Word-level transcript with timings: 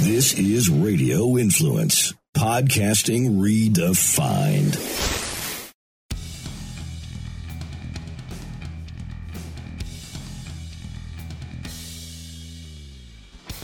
This 0.00 0.32
is 0.38 0.70
Radio 0.70 1.36
Influence, 1.36 2.14
podcasting 2.32 3.40
redefined. 3.40 4.76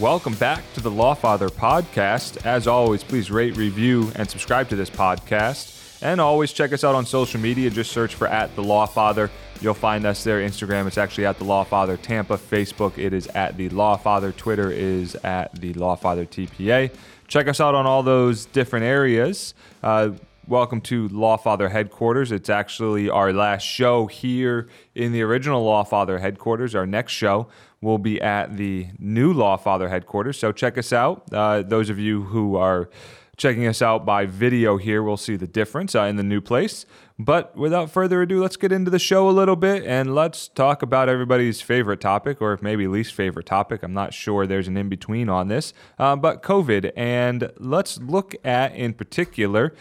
Welcome 0.00 0.34
back 0.34 0.64
to 0.74 0.80
the 0.80 0.90
Lawfather 0.90 1.50
podcast. 1.50 2.44
As 2.44 2.66
always, 2.66 3.04
please 3.04 3.30
rate, 3.30 3.56
review, 3.56 4.10
and 4.16 4.28
subscribe 4.28 4.68
to 4.70 4.76
this 4.76 4.90
podcast. 4.90 6.02
And 6.02 6.20
always 6.20 6.52
check 6.52 6.72
us 6.72 6.82
out 6.82 6.96
on 6.96 7.06
social 7.06 7.40
media. 7.40 7.70
Just 7.70 7.92
search 7.92 8.16
for 8.16 8.26
at 8.26 8.54
the 8.56 8.62
Lawfather. 8.62 9.30
You'll 9.64 9.72
find 9.72 10.04
us 10.04 10.22
there. 10.24 10.46
Instagram, 10.46 10.86
it's 10.86 10.98
actually 10.98 11.24
at 11.24 11.38
the 11.38 11.46
Lawfather 11.46 11.98
Tampa. 11.98 12.36
Facebook, 12.36 12.98
it 12.98 13.14
is 13.14 13.28
at 13.28 13.56
the 13.56 13.70
Lawfather. 13.70 14.36
Twitter 14.36 14.70
is 14.70 15.14
at 15.24 15.58
the 15.58 15.72
Lawfather 15.72 16.28
TPA. 16.28 16.94
Check 17.28 17.48
us 17.48 17.60
out 17.60 17.74
on 17.74 17.86
all 17.86 18.02
those 18.02 18.44
different 18.44 18.84
areas. 18.84 19.54
Uh, 19.82 20.10
welcome 20.46 20.82
to 20.82 21.08
Lawfather 21.08 21.70
headquarters. 21.70 22.30
It's 22.30 22.50
actually 22.50 23.08
our 23.08 23.32
last 23.32 23.62
show 23.62 24.04
here 24.04 24.68
in 24.94 25.12
the 25.12 25.22
original 25.22 25.64
Lawfather 25.64 26.20
headquarters. 26.20 26.74
Our 26.74 26.86
next 26.86 27.14
show 27.14 27.48
will 27.80 27.96
be 27.96 28.20
at 28.20 28.58
the 28.58 28.88
new 28.98 29.32
Lawfather 29.32 29.88
headquarters. 29.88 30.38
So 30.38 30.52
check 30.52 30.76
us 30.76 30.92
out. 30.92 31.24
Uh, 31.32 31.62
those 31.62 31.88
of 31.88 31.98
you 31.98 32.24
who 32.24 32.56
are 32.56 32.90
checking 33.36 33.66
us 33.66 33.82
out 33.82 34.04
by 34.04 34.26
video 34.26 34.76
here 34.76 35.02
will 35.02 35.16
see 35.16 35.36
the 35.36 35.46
difference 35.46 35.94
uh, 35.94 36.02
in 36.02 36.16
the 36.16 36.22
new 36.22 36.40
place. 36.40 36.86
But 37.18 37.56
without 37.56 37.90
further 37.90 38.22
ado, 38.22 38.42
let's 38.42 38.56
get 38.56 38.72
into 38.72 38.90
the 38.90 38.98
show 38.98 39.28
a 39.28 39.30
little 39.30 39.54
bit 39.54 39.84
and 39.84 40.16
let's 40.16 40.48
talk 40.48 40.82
about 40.82 41.08
everybody's 41.08 41.60
favorite 41.60 42.00
topic, 42.00 42.42
or 42.42 42.58
maybe 42.60 42.88
least 42.88 43.14
favorite 43.14 43.46
topic. 43.46 43.84
I'm 43.84 43.94
not 43.94 44.12
sure 44.12 44.46
there's 44.46 44.66
an 44.66 44.76
in 44.76 44.88
between 44.88 45.28
on 45.28 45.46
this, 45.46 45.72
uh, 45.98 46.16
but 46.16 46.42
COVID. 46.42 46.90
And 46.96 47.52
let's 47.58 48.00
look 48.00 48.34
at, 48.44 48.74
in 48.74 48.94
particular, 48.94 49.74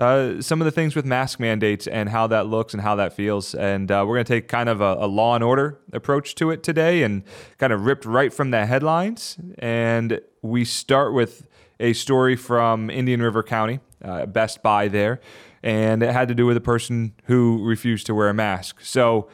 uh, 0.00 0.40
some 0.40 0.60
of 0.60 0.64
the 0.64 0.70
things 0.72 0.96
with 0.96 1.04
mask 1.04 1.38
mandates 1.38 1.86
and 1.86 2.08
how 2.08 2.26
that 2.26 2.46
looks 2.46 2.74
and 2.74 2.82
how 2.82 2.96
that 2.96 3.12
feels. 3.12 3.54
And 3.54 3.88
uh, 3.92 4.04
we're 4.06 4.16
going 4.16 4.24
to 4.24 4.32
take 4.32 4.48
kind 4.48 4.68
of 4.68 4.80
a, 4.80 4.96
a, 4.98 5.06
law 5.06 5.34
and 5.36 5.44
order 5.44 5.78
approach 5.92 6.34
to 6.36 6.50
it 6.50 6.62
today 6.62 7.02
and 7.02 7.22
kind 7.58 7.72
of 7.72 7.84
ripped 7.84 8.04
right 8.04 8.32
from 8.32 8.50
the 8.50 8.66
headlines. 8.66 9.36
And 9.58 10.20
we 10.42 10.64
start 10.64 11.12
with 11.12 11.46
a 11.78 11.92
story 11.92 12.34
from 12.34 12.90
Indian 12.90 13.22
River 13.22 13.42
County, 13.42 13.80
uh, 14.04 14.26
Best 14.26 14.62
Buy 14.62 14.88
there. 14.88 15.20
And 15.62 16.02
it 16.02 16.12
had 16.12 16.28
to 16.28 16.34
do 16.34 16.46
with 16.46 16.56
a 16.56 16.60
person 16.60 17.14
who 17.24 17.62
refused 17.64 18.06
to 18.06 18.14
wear 18.14 18.28
a 18.28 18.34
mask. 18.34 18.80
So 18.82 19.28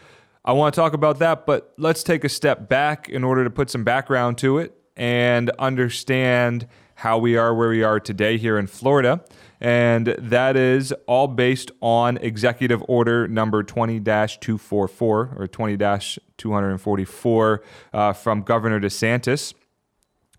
I 0.44 0.52
want 0.52 0.74
to 0.74 0.80
talk 0.80 0.92
about 0.92 1.18
that, 1.20 1.46
but 1.46 1.72
let's 1.78 2.02
take 2.02 2.24
a 2.24 2.28
step 2.28 2.68
back 2.68 3.08
in 3.08 3.24
order 3.24 3.44
to 3.44 3.50
put 3.50 3.70
some 3.70 3.84
background 3.84 4.38
to 4.38 4.58
it 4.58 4.76
and 4.96 5.50
understand 5.58 6.66
how 6.96 7.18
we 7.18 7.36
are 7.36 7.54
where 7.54 7.68
we 7.68 7.82
are 7.82 8.00
today 8.00 8.38
here 8.38 8.58
in 8.58 8.66
Florida 8.66 9.22
and 9.60 10.08
that 10.18 10.56
is 10.56 10.92
all 11.06 11.28
based 11.28 11.70
on 11.80 12.18
Executive 12.18 12.82
Order 12.88 13.26
number 13.26 13.62
20 13.62 14.00
244 14.00 15.34
or 15.36 15.46
20 15.46 15.76
244 15.76 17.62
uh, 17.92 18.12
from 18.12 18.42
Governor 18.42 18.80
DeSantis. 18.80 19.54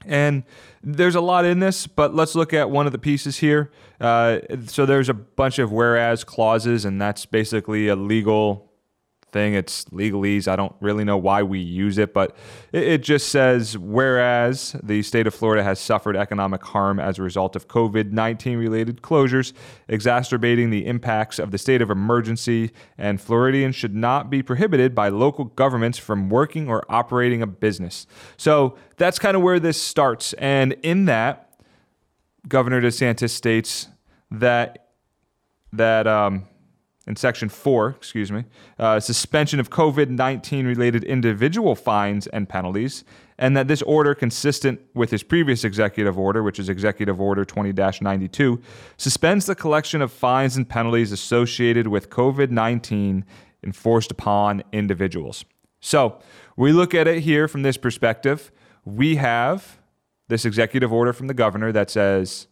And 0.05 0.43
there's 0.83 1.15
a 1.15 1.21
lot 1.21 1.45
in 1.45 1.59
this, 1.59 1.87
but 1.87 2.13
let's 2.13 2.35
look 2.35 2.53
at 2.53 2.69
one 2.69 2.85
of 2.85 2.91
the 2.91 2.97
pieces 2.97 3.37
here. 3.37 3.71
Uh, 3.99 4.39
so 4.65 4.85
there's 4.85 5.09
a 5.09 5.13
bunch 5.13 5.59
of 5.59 5.71
whereas 5.71 6.23
clauses, 6.23 6.85
and 6.85 7.01
that's 7.01 7.25
basically 7.25 7.87
a 7.87 7.95
legal 7.95 8.66
thing. 9.37 9.53
It's 9.53 9.85
legalese. 9.85 10.47
I 10.47 10.55
don't 10.55 10.75
really 10.79 11.03
know 11.03 11.17
why 11.17 11.43
we 11.43 11.59
use 11.59 11.99
it, 11.99 12.11
but 12.11 12.35
it, 12.71 13.03
just 13.03 13.29
says 13.29 13.77
whereas 13.77 14.75
the 14.81 15.03
state 15.03 15.27
of 15.27 15.35
Florida 15.35 15.63
has 15.63 15.79
suffered 15.79 16.17
economic 16.17 16.63
harm 16.63 16.99
as 16.99 17.19
a 17.19 17.21
result 17.21 17.55
of 17.55 17.67
COVID 17.67 18.11
19 18.11 18.57
related 18.57 19.03
closures, 19.03 19.53
exacerbating 19.87 20.71
the 20.71 20.87
impacts 20.87 21.37
of 21.37 21.51
the 21.51 21.59
state 21.59 21.83
of 21.83 21.91
emergency, 21.91 22.71
and 22.97 23.21
Floridians 23.21 23.75
should 23.75 23.93
not 23.93 24.31
be 24.31 24.41
prohibited 24.41 24.95
by 24.95 25.09
local 25.09 25.45
governments 25.45 25.99
from 25.99 26.29
working 26.29 26.67
or 26.67 26.83
operating 26.89 27.43
a 27.43 27.47
business. 27.47 28.07
So 28.37 28.75
that's 28.97 29.19
kind 29.19 29.37
of 29.37 29.43
where 29.43 29.59
this 29.59 29.79
starts. 29.79 30.33
And 30.33 30.73
in 30.81 31.05
that, 31.05 31.53
Governor 32.47 32.81
DeSantis 32.81 33.29
states 33.29 33.87
that 34.31 34.87
that 35.73 36.07
um, 36.07 36.47
in 37.07 37.15
section 37.15 37.47
four, 37.47 37.91
excuse 37.91 38.31
me, 38.31 38.43
uh, 38.77 38.99
suspension 38.99 39.59
of 39.59 39.69
COVID 39.69 40.09
19 40.09 40.67
related 40.67 41.03
individual 41.05 41.73
fines 41.73 42.27
and 42.27 42.47
penalties, 42.49 43.05
and 43.39 43.55
that 43.55 43.67
this 43.69 43.81
order, 43.83 44.13
consistent 44.13 44.81
with 44.93 45.09
his 45.09 45.23
previous 45.23 45.63
executive 45.63 46.19
order, 46.19 46.43
which 46.43 46.59
is 46.59 46.67
Executive 46.69 47.19
Order 47.21 47.45
20 47.45 47.71
92, 48.01 48.61
suspends 48.97 49.45
the 49.45 49.55
collection 49.55 50.01
of 50.01 50.11
fines 50.11 50.57
and 50.57 50.67
penalties 50.67 51.11
associated 51.11 51.87
with 51.87 52.09
COVID 52.09 52.51
19 52.51 53.25
enforced 53.63 54.11
upon 54.11 54.63
individuals. 54.71 55.45
So 55.79 56.19
we 56.57 56.73
look 56.73 56.93
at 56.93 57.07
it 57.07 57.21
here 57.21 57.47
from 57.47 57.61
this 57.61 57.77
perspective. 57.77 58.51
We 58.83 59.15
have 59.15 59.79
this 60.27 60.43
executive 60.43 60.91
order 60.91 61.13
from 61.13 61.27
the 61.27 61.33
governor 61.33 61.71
that 61.71 61.89
says 61.89 62.47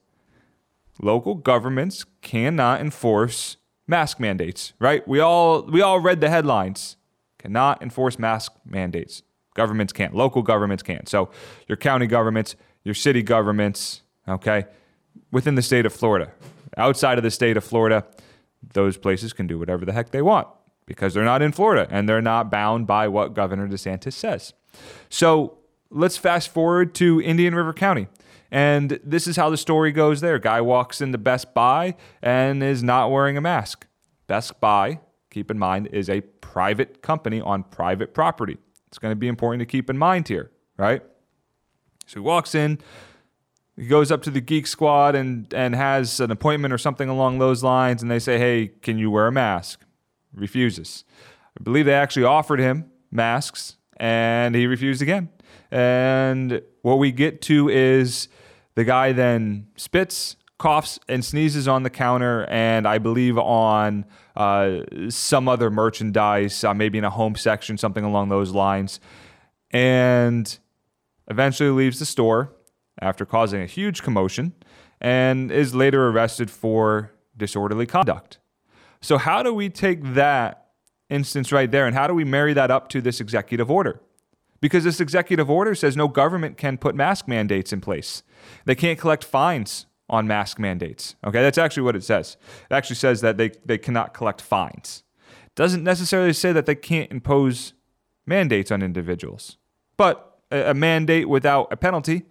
local 1.01 1.35
governments 1.35 2.05
cannot 2.21 2.79
enforce 2.79 3.57
mask 3.87 4.19
mandates, 4.19 4.73
right? 4.79 5.07
We 5.07 5.19
all 5.19 5.63
we 5.63 5.81
all 5.81 5.99
read 5.99 6.21
the 6.21 6.29
headlines. 6.29 6.97
Cannot 7.37 7.81
enforce 7.81 8.17
mask 8.17 8.53
mandates. 8.65 9.21
Governments 9.53 9.93
can't. 9.93 10.15
Local 10.15 10.41
governments 10.41 10.83
can't. 10.83 11.07
So 11.07 11.29
your 11.67 11.77
county 11.77 12.07
governments, 12.07 12.55
your 12.83 12.95
city 12.95 13.21
governments, 13.21 14.01
okay, 14.27 14.65
within 15.31 15.55
the 15.55 15.61
state 15.61 15.85
of 15.85 15.93
Florida. 15.93 16.31
Outside 16.77 17.17
of 17.17 17.23
the 17.23 17.31
state 17.31 17.55
of 17.55 17.63
Florida, 17.63 18.05
those 18.73 18.97
places 18.97 19.31
can 19.31 19.47
do 19.47 19.59
whatever 19.59 19.85
the 19.85 19.93
heck 19.93 20.11
they 20.11 20.21
want 20.21 20.47
because 20.85 21.13
they're 21.13 21.23
not 21.23 21.41
in 21.41 21.51
Florida 21.51 21.87
and 21.89 22.09
they're 22.09 22.21
not 22.21 22.49
bound 22.49 22.87
by 22.87 23.07
what 23.07 23.33
Governor 23.33 23.67
DeSantis 23.67 24.13
says. 24.13 24.53
So 25.09 25.57
let's 25.89 26.17
fast 26.17 26.49
forward 26.49 26.93
to 26.95 27.21
Indian 27.21 27.55
River 27.55 27.73
County. 27.73 28.07
And 28.55 29.01
this 29.03 29.27
is 29.27 29.35
how 29.35 29.49
the 29.49 29.57
story 29.57 29.91
goes 29.91 30.21
there. 30.21 30.39
Guy 30.39 30.61
walks 30.61 31.01
into 31.01 31.17
Best 31.17 31.53
Buy 31.53 31.93
and 32.21 32.63
is 32.63 32.81
not 32.83 33.11
wearing 33.11 33.35
a 33.35 33.41
mask. 33.41 33.85
Best 34.27 34.61
Buy, 34.61 35.01
keep 35.29 35.51
in 35.51 35.59
mind, 35.59 35.89
is 35.91 36.09
a 36.09 36.21
private 36.21 37.01
company 37.01 37.41
on 37.41 37.63
private 37.63 38.13
property. 38.13 38.57
It's 38.87 38.97
going 38.97 39.11
to 39.11 39.17
be 39.17 39.27
important 39.27 39.59
to 39.59 39.65
keep 39.65 39.89
in 39.89 39.97
mind 39.97 40.29
here, 40.29 40.51
right? 40.77 41.03
So 42.05 42.13
he 42.13 42.19
walks 42.21 42.55
in, 42.55 42.79
he 43.75 43.87
goes 43.87 44.09
up 44.09 44.21
to 44.21 44.29
the 44.29 44.39
Geek 44.39 44.67
Squad 44.67 45.15
and, 45.15 45.53
and 45.53 45.75
has 45.75 46.21
an 46.21 46.31
appointment 46.31 46.73
or 46.73 46.77
something 46.77 47.09
along 47.09 47.39
those 47.39 47.61
lines, 47.61 48.01
and 48.01 48.09
they 48.09 48.19
say, 48.19 48.37
Hey, 48.37 48.69
can 48.81 48.97
you 48.97 49.11
wear 49.11 49.27
a 49.27 49.33
mask? 49.33 49.83
Refuses. 50.33 51.03
I 51.59 51.61
believe 51.61 51.87
they 51.87 51.93
actually 51.93 52.23
offered 52.23 52.61
him 52.61 52.89
masks, 53.11 53.75
and 53.97 54.55
he 54.55 54.65
refused 54.65 55.01
again. 55.01 55.27
And 55.71 56.61
what 56.83 56.99
we 56.99 57.11
get 57.11 57.41
to 57.43 57.67
is 57.67 58.29
the 58.75 58.83
guy 58.83 59.11
then 59.11 59.67
spits, 59.75 60.35
coughs, 60.57 60.99
and 61.07 61.23
sneezes 61.23 61.67
on 61.67 61.83
the 61.83 61.89
counter, 61.89 62.45
and 62.49 62.87
I 62.87 62.97
believe 62.97 63.37
on 63.37 64.05
uh, 64.35 64.81
some 65.09 65.47
other 65.47 65.69
merchandise, 65.69 66.63
uh, 66.63 66.73
maybe 66.73 66.97
in 66.97 67.03
a 67.03 67.09
home 67.09 67.35
section, 67.35 67.77
something 67.77 68.03
along 68.03 68.29
those 68.29 68.51
lines. 68.51 68.99
And 69.71 70.57
eventually 71.27 71.69
leaves 71.69 71.99
the 71.99 72.05
store 72.05 72.53
after 73.01 73.25
causing 73.25 73.61
a 73.61 73.65
huge 73.65 74.03
commotion 74.03 74.53
and 75.01 75.51
is 75.51 75.75
later 75.75 76.07
arrested 76.09 76.49
for 76.49 77.11
disorderly 77.35 77.85
conduct. 77.85 78.39
So, 79.01 79.17
how 79.17 79.43
do 79.43 79.53
we 79.53 79.69
take 79.69 80.01
that 80.13 80.67
instance 81.09 81.51
right 81.51 81.69
there 81.69 81.85
and 81.85 81.95
how 81.95 82.07
do 82.07 82.13
we 82.13 82.23
marry 82.23 82.53
that 82.53 82.71
up 82.71 82.89
to 82.89 83.01
this 83.01 83.19
executive 83.19 83.69
order? 83.69 84.01
Because 84.61 84.83
this 84.83 84.99
executive 84.99 85.49
order 85.49 85.75
says 85.75 85.95
no 85.95 86.07
government 86.07 86.57
can 86.57 86.77
put 86.77 86.95
mask 86.95 87.27
mandates 87.27 87.73
in 87.73 87.81
place. 87.81 88.23
They 88.65 88.75
can't 88.75 88.99
collect 88.99 89.23
fines 89.23 89.85
on 90.09 90.27
mask 90.27 90.59
mandates. 90.59 91.15
Okay, 91.25 91.41
that's 91.41 91.57
actually 91.57 91.83
what 91.83 91.95
it 91.95 92.03
says. 92.03 92.37
It 92.69 92.73
actually 92.73 92.95
says 92.97 93.21
that 93.21 93.37
they, 93.37 93.51
they 93.65 93.77
cannot 93.77 94.13
collect 94.13 94.41
fines. 94.41 95.03
Doesn't 95.55 95.83
necessarily 95.83 96.33
say 96.33 96.51
that 96.51 96.65
they 96.65 96.75
can't 96.75 97.11
impose 97.11 97.73
mandates 98.25 98.71
on 98.71 98.81
individuals. 98.81 99.57
But 99.97 100.39
a, 100.51 100.71
a 100.71 100.73
mandate 100.73 101.29
without 101.29 101.71
a 101.71 101.77
penalty 101.77 102.23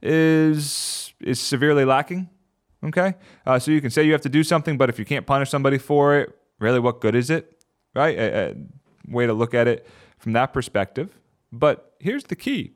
is 0.00 1.14
is 1.20 1.38
severely 1.38 1.84
lacking. 1.84 2.28
Okay, 2.84 3.14
uh, 3.46 3.60
so 3.60 3.70
you 3.70 3.80
can 3.80 3.90
say 3.90 4.02
you 4.02 4.12
have 4.12 4.22
to 4.22 4.28
do 4.28 4.42
something, 4.42 4.76
but 4.76 4.88
if 4.88 4.98
you 4.98 5.04
can't 5.04 5.24
punish 5.24 5.50
somebody 5.50 5.78
for 5.78 6.16
it, 6.16 6.36
really, 6.58 6.80
what 6.80 7.00
good 7.00 7.14
is 7.14 7.30
it? 7.30 7.62
Right? 7.94 8.18
A, 8.18 8.50
a 8.50 8.54
way 9.08 9.26
to 9.26 9.32
look 9.32 9.54
at 9.54 9.68
it 9.68 9.86
from 10.18 10.32
that 10.32 10.52
perspective. 10.52 11.16
But 11.52 11.94
here's 12.00 12.24
the 12.24 12.36
key 12.36 12.72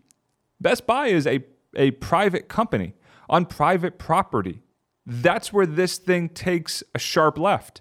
Best 0.61 0.87
Buy 0.87 1.07
is 1.09 1.27
a, 1.27 1.45
a 1.75 1.93
private 1.93 2.49
company 2.49 2.95
on 3.29 3.47
private 3.47 3.99
property. 3.99 4.63
That's 5.05 5.53
where 5.53 5.67
this 5.67 5.99
thing 5.99 6.29
takes 6.29 6.83
a 6.95 6.99
sharp 6.99 7.39
left. 7.39 7.81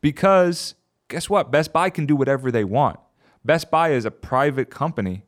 Because 0.00 0.74
guess 1.08 1.30
what? 1.30 1.50
Best 1.50 1.72
Buy 1.72 1.90
can 1.90 2.06
do 2.06 2.16
whatever 2.16 2.50
they 2.50 2.64
want. 2.64 2.98
Best 3.44 3.70
Buy, 3.70 3.92
as 3.92 4.04
a 4.04 4.10
private 4.10 4.70
company, 4.70 5.24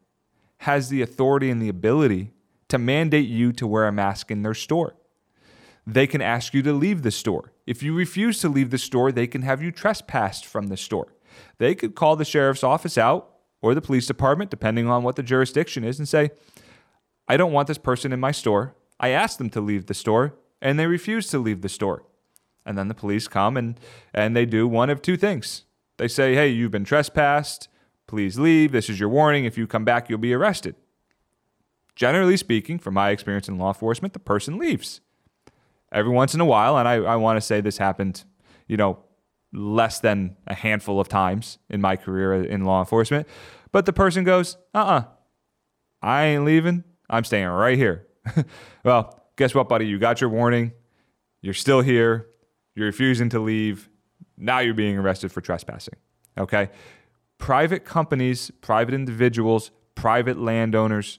has 0.59 0.89
the 0.89 1.03
authority 1.03 1.51
and 1.51 1.61
the 1.61 1.69
ability 1.69 2.33
to 2.69 2.79
mandate 2.79 3.29
you 3.29 3.53
to 3.53 3.67
wear 3.67 3.87
a 3.87 3.93
mask 3.93 4.31
in 4.31 4.43
their 4.43 4.55
store. 4.55 4.97
They 5.87 6.07
can 6.07 6.21
ask 6.21 6.53
you 6.53 6.63
to 6.63 6.73
leave 6.73 7.03
the 7.03 7.11
store. 7.11 7.53
If 7.67 7.83
you 7.83 7.95
refuse 7.95 8.41
to 8.41 8.49
leave 8.49 8.71
the 8.71 8.79
store, 8.79 9.13
they 9.13 9.27
can 9.27 9.43
have 9.43 9.63
you 9.63 9.71
trespassed 9.71 10.45
from 10.45 10.67
the 10.67 10.77
store. 10.77 11.15
They 11.59 11.75
could 11.75 11.95
call 11.95 12.17
the 12.17 12.25
sheriff's 12.25 12.65
office 12.65 12.99
out 12.99 13.36
or 13.67 13.75
the 13.75 13.83
police 13.83 14.07
department, 14.07 14.49
depending 14.49 14.89
on 14.89 15.03
what 15.03 15.17
the 15.17 15.25
jurisdiction 15.25 15.83
is, 15.83 15.99
and 15.99 16.09
say, 16.09 16.31
I 17.27 17.37
don't 17.37 17.53
want 17.53 17.67
this 17.67 17.79
person 17.79 18.13
in 18.13 18.21
my 18.21 18.31
store. 18.31 18.77
I 19.01 19.09
asked 19.09 19.39
them 19.39 19.51
to 19.51 19.61
leave 19.61 19.87
the 19.87 19.95
store, 19.95 20.37
and 20.63 20.79
they 20.79 20.87
refuse 20.87 21.29
to 21.31 21.41
leave 21.41 21.63
the 21.63 21.69
store. 21.69 22.05
And 22.65 22.79
then 22.79 22.87
the 22.87 22.95
police 22.95 23.27
come 23.27 23.57
and, 23.57 23.79
and 24.15 24.37
they 24.37 24.47
do 24.47 24.69
one 24.69 24.89
of 24.89 25.03
two 25.03 25.17
things. 25.17 25.65
They 25.97 26.07
say, 26.07 26.35
Hey, 26.35 26.49
you've 26.49 26.71
been 26.71 26.85
trespassed. 26.85 27.69
Please 28.07 28.39
leave. 28.39 28.71
This 28.71 28.89
is 28.89 29.01
your 29.01 29.09
warning. 29.09 29.45
If 29.45 29.59
you 29.59 29.67
come 29.67 29.85
back, 29.85 30.09
you'll 30.09 30.19
be 30.19 30.33
arrested. 30.33 30.77
Generally 31.97 32.37
speaking, 32.37 32.79
from 32.79 32.95
my 32.95 33.11
experience 33.11 33.49
in 33.49 33.59
law 33.59 33.69
enforcement, 33.69 34.13
the 34.13 34.21
person 34.21 34.59
leaves. 34.59 35.01
Every 35.91 36.13
once 36.13 36.35
in 36.35 36.41
a 36.41 36.45
while, 36.45 36.79
and 36.79 36.87
I, 36.87 36.95
I 36.95 37.17
want 37.17 37.37
to 37.37 37.41
say 37.41 37.61
this 37.61 37.79
happened, 37.79 38.23
you 38.69 38.77
know, 38.77 38.99
less 39.53 40.01
than 40.01 40.37
a 40.47 40.55
handful 40.55 41.01
of 41.01 41.09
times 41.09 41.59
in 41.71 41.81
my 41.81 41.97
career 41.97 42.35
in 42.35 42.65
law 42.65 42.81
enforcement, 42.81 43.27
but 43.77 43.85
the 43.85 43.93
person 43.93 44.25
goes, 44.25 44.57
uh 44.73 44.79
uh-uh, 44.79 44.99
uh, 45.01 45.05
I 46.01 46.25
ain't 46.29 46.47
leaving. 46.47 46.83
I'm 47.11 47.25
staying 47.25 47.47
right 47.47 47.77
here. 47.77 48.07
well, 48.87 49.23
guess 49.37 49.55
what, 49.55 49.69
buddy? 49.69 49.87
You 49.87 49.99
got 49.99 50.19
your 50.19 50.31
warning. 50.31 50.73
You're 51.43 51.53
still 51.53 51.83
here. 51.83 52.27
You're 52.75 52.87
refusing 52.87 53.29
to 53.29 53.39
leave. 53.39 53.91
Now 54.39 54.61
you're 54.61 54.73
being 54.73 54.97
arrested 54.97 55.31
for 55.31 55.43
trespassing. 55.43 55.97
Okay? 56.39 56.71
Private 57.37 57.85
companies, 57.85 58.51
private 58.63 58.95
individuals, 58.95 59.71
private 59.95 60.39
landowners, 60.39 61.19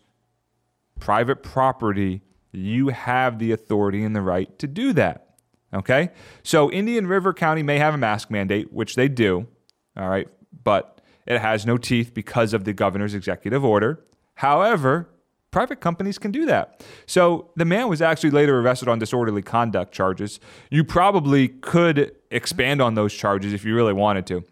private 1.00 1.44
property, 1.44 2.24
you 2.52 2.88
have 2.88 3.38
the 3.38 3.52
authority 3.52 4.04
and 4.04 4.16
the 4.16 4.22
right 4.24 4.58
to 4.58 4.66
do 4.66 4.94
that. 4.94 5.36
Okay? 5.76 6.10
So 6.42 6.72
Indian 6.72 7.06
River 7.06 7.36
County 7.36 7.62
may 7.62 7.78
have 7.78 7.94
a 7.94 8.00
mask 8.00 8.32
mandate, 8.32 8.74
which 8.74 8.96
they 8.96 9.10
do. 9.10 9.46
All 9.96 10.10
right? 10.10 10.28
But 10.64 10.97
it 11.28 11.40
has 11.40 11.66
no 11.66 11.78
teeth 11.78 12.14
because 12.14 12.54
of 12.54 12.64
the 12.64 12.74
governor's 12.74 13.14
executive 13.14 13.64
order. 13.64 14.04
However, 14.36 15.10
private 15.52 15.80
companies 15.80 16.18
can 16.18 16.32
do 16.32 16.46
that. 16.46 16.86
So 17.06 17.52
the 17.56 17.66
man 17.66 17.88
was 17.88 18.02
actually 18.02 18.32
later 18.32 18.60
arrested 18.60 18.88
on 18.88 19.00
disorderly 19.00 19.42
conduct 19.42 19.94
charges. 19.94 20.40
You 20.70 20.84
probably 20.84 21.48
could 21.48 22.16
expand 22.32 22.82
on 22.82 22.96
those 22.96 23.14
charges 23.14 23.54
if 23.54 23.66
you 23.66 23.76
really 23.76 23.94
wanted 23.94 24.26
to. 24.28 24.44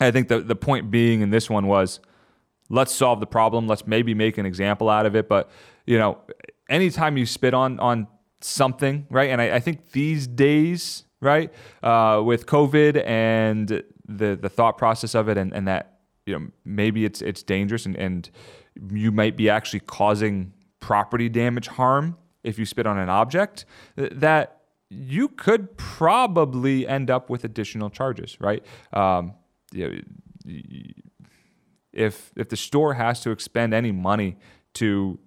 I 0.00 0.10
think 0.10 0.28
the, 0.28 0.40
the 0.40 0.56
point 0.56 0.90
being 0.90 1.22
in 1.22 1.30
this 1.30 1.48
one 1.48 1.66
was 1.66 2.00
let's 2.68 2.94
solve 2.94 3.20
the 3.20 3.26
problem. 3.26 3.66
Let's 3.66 3.86
maybe 3.86 4.14
make 4.14 4.38
an 4.38 4.46
example 4.46 4.90
out 4.90 5.06
of 5.06 5.16
it. 5.16 5.28
But, 5.28 5.50
you 5.86 5.98
know, 5.98 6.18
anytime 6.68 7.16
you 7.16 7.26
spit 7.26 7.54
on 7.54 7.80
on 7.80 8.06
something, 8.40 9.06
right? 9.10 9.30
And 9.30 9.40
I, 9.40 9.56
I 9.56 9.60
think 9.60 9.92
these 9.92 10.26
days, 10.26 11.04
right, 11.20 11.52
uh, 11.82 12.22
with 12.24 12.46
COVID 12.46 13.02
and 13.06 13.82
the 14.06 14.36
the 14.36 14.48
thought 14.48 14.76
process 14.76 15.14
of 15.14 15.28
it 15.28 15.38
and, 15.38 15.54
and 15.54 15.66
that, 15.66 15.95
you 16.26 16.38
know, 16.38 16.46
maybe 16.64 17.04
it's 17.04 17.22
it's 17.22 17.42
dangerous 17.42 17.86
and, 17.86 17.96
and 17.96 18.30
you 18.92 19.12
might 19.12 19.36
be 19.36 19.48
actually 19.48 19.80
causing 19.80 20.52
property 20.80 21.28
damage 21.28 21.68
harm 21.68 22.16
if 22.42 22.58
you 22.58 22.66
spit 22.66 22.86
on 22.86 22.98
an 22.98 23.08
object, 23.08 23.64
that 23.96 24.60
you 24.88 25.28
could 25.28 25.76
probably 25.76 26.86
end 26.86 27.10
up 27.10 27.28
with 27.28 27.44
additional 27.44 27.90
charges, 27.90 28.36
right? 28.40 28.64
Um, 28.92 29.34
you 29.72 29.88
know, 29.88 30.52
if 31.92 32.30
if 32.36 32.48
the 32.48 32.56
store 32.56 32.94
has 32.94 33.20
to 33.22 33.30
expend 33.30 33.74
any 33.74 33.90
money 33.90 34.36
to 34.74 35.18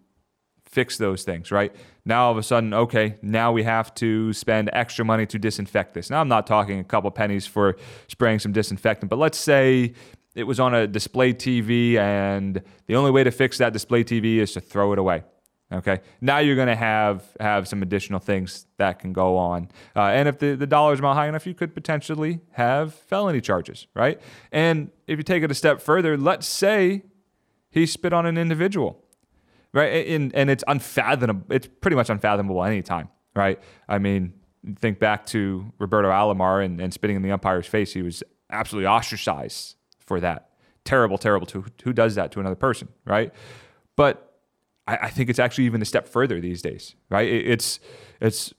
fix 0.65 0.97
those 0.97 1.23
things, 1.23 1.51
right? 1.51 1.75
Now 2.05 2.25
all 2.25 2.31
of 2.31 2.37
a 2.37 2.43
sudden, 2.43 2.73
okay, 2.73 3.15
now 3.21 3.51
we 3.51 3.63
have 3.63 3.93
to 3.95 4.31
spend 4.33 4.69
extra 4.71 5.03
money 5.03 5.25
to 5.25 5.39
disinfect 5.39 5.95
this. 5.95 6.09
Now 6.09 6.21
I'm 6.21 6.27
not 6.27 6.45
talking 6.45 6.79
a 6.79 6.83
couple 6.83 7.09
pennies 7.11 7.47
for 7.47 7.75
spraying 8.07 8.39
some 8.39 8.53
disinfectant, 8.53 9.09
but 9.09 9.17
let's 9.17 9.37
say 9.37 9.93
it 10.39 10.47
was 10.47 10.59
on 10.59 10.73
a 10.73 10.87
display 10.87 11.33
TV 11.33 11.95
and 11.95 12.61
the 12.87 12.95
only 12.95 13.11
way 13.11 13.23
to 13.23 13.31
fix 13.31 13.57
that 13.57 13.73
display 13.73 14.03
TV 14.03 14.37
is 14.37 14.53
to 14.53 14.61
throw 14.61 14.93
it 14.93 14.99
away. 14.99 15.23
Okay. 15.71 15.99
Now 16.19 16.39
you're 16.39 16.55
going 16.55 16.69
to 16.69 16.75
have 16.75 17.23
have 17.39 17.67
some 17.67 17.83
additional 17.83 18.19
things 18.19 18.65
that 18.77 18.97
can 18.97 19.13
go 19.13 19.37
on, 19.37 19.69
uh, 19.95 20.05
and 20.05 20.27
if 20.27 20.39
the 20.39 20.55
the 20.55 20.65
dollar's 20.65 20.97
amount 20.97 21.17
high 21.17 21.27
enough, 21.27 21.45
you 21.45 21.53
could 21.53 21.75
potentially 21.75 22.39
have 22.53 22.95
felony 22.95 23.39
charges, 23.39 23.85
right? 23.95 24.19
And 24.51 24.89
if 25.05 25.19
you 25.19 25.23
take 25.23 25.43
it 25.43 25.51
a 25.51 25.53
step 25.53 25.79
further, 25.79 26.17
let's 26.17 26.47
say 26.47 27.03
he 27.69 27.85
spit 27.85 28.13
on 28.13 28.25
an 28.25 28.35
individual, 28.35 29.05
right? 29.71 30.07
And 30.07 30.33
and 30.33 30.49
it's 30.49 30.63
unfathomable. 30.67 31.45
It's 31.53 31.67
pretty 31.67 31.95
much 31.95 32.09
unfathomable 32.09 32.63
anytime, 32.63 33.09
right? 33.35 33.59
I 33.87 33.99
mean, 33.99 34.33
think 34.79 34.97
back 34.97 35.27
to 35.27 35.71
Roberto 35.77 36.09
Alomar 36.09 36.65
and, 36.65 36.81
and 36.81 36.91
spitting 36.91 37.15
in 37.15 37.21
the 37.21 37.31
umpire's 37.31 37.67
face. 37.67 37.93
He 37.93 38.01
was 38.01 38.23
absolutely 38.49 38.87
ostracized 38.87 39.75
for 40.09 40.19
that. 40.19 40.49
Terrible, 40.83 41.19
terrible. 41.19 41.45
To 41.47 41.65
who 41.83 41.93
does 41.93 42.15
that 42.15 42.31
to 42.31 42.39
another 42.39 42.55
person, 42.55 42.87
right? 43.05 43.31
But 43.95 44.41
I, 44.87 44.97
I 45.03 45.09
think 45.09 45.29
it's 45.29 45.39
actually 45.39 45.65
even 45.65 45.81
a 45.83 45.85
step 45.85 46.07
further 46.07 46.41
these 46.41 46.63
days, 46.63 46.95
right? 47.09 47.27
It, 47.29 47.47
it's 47.47 47.79
it's 48.19 48.53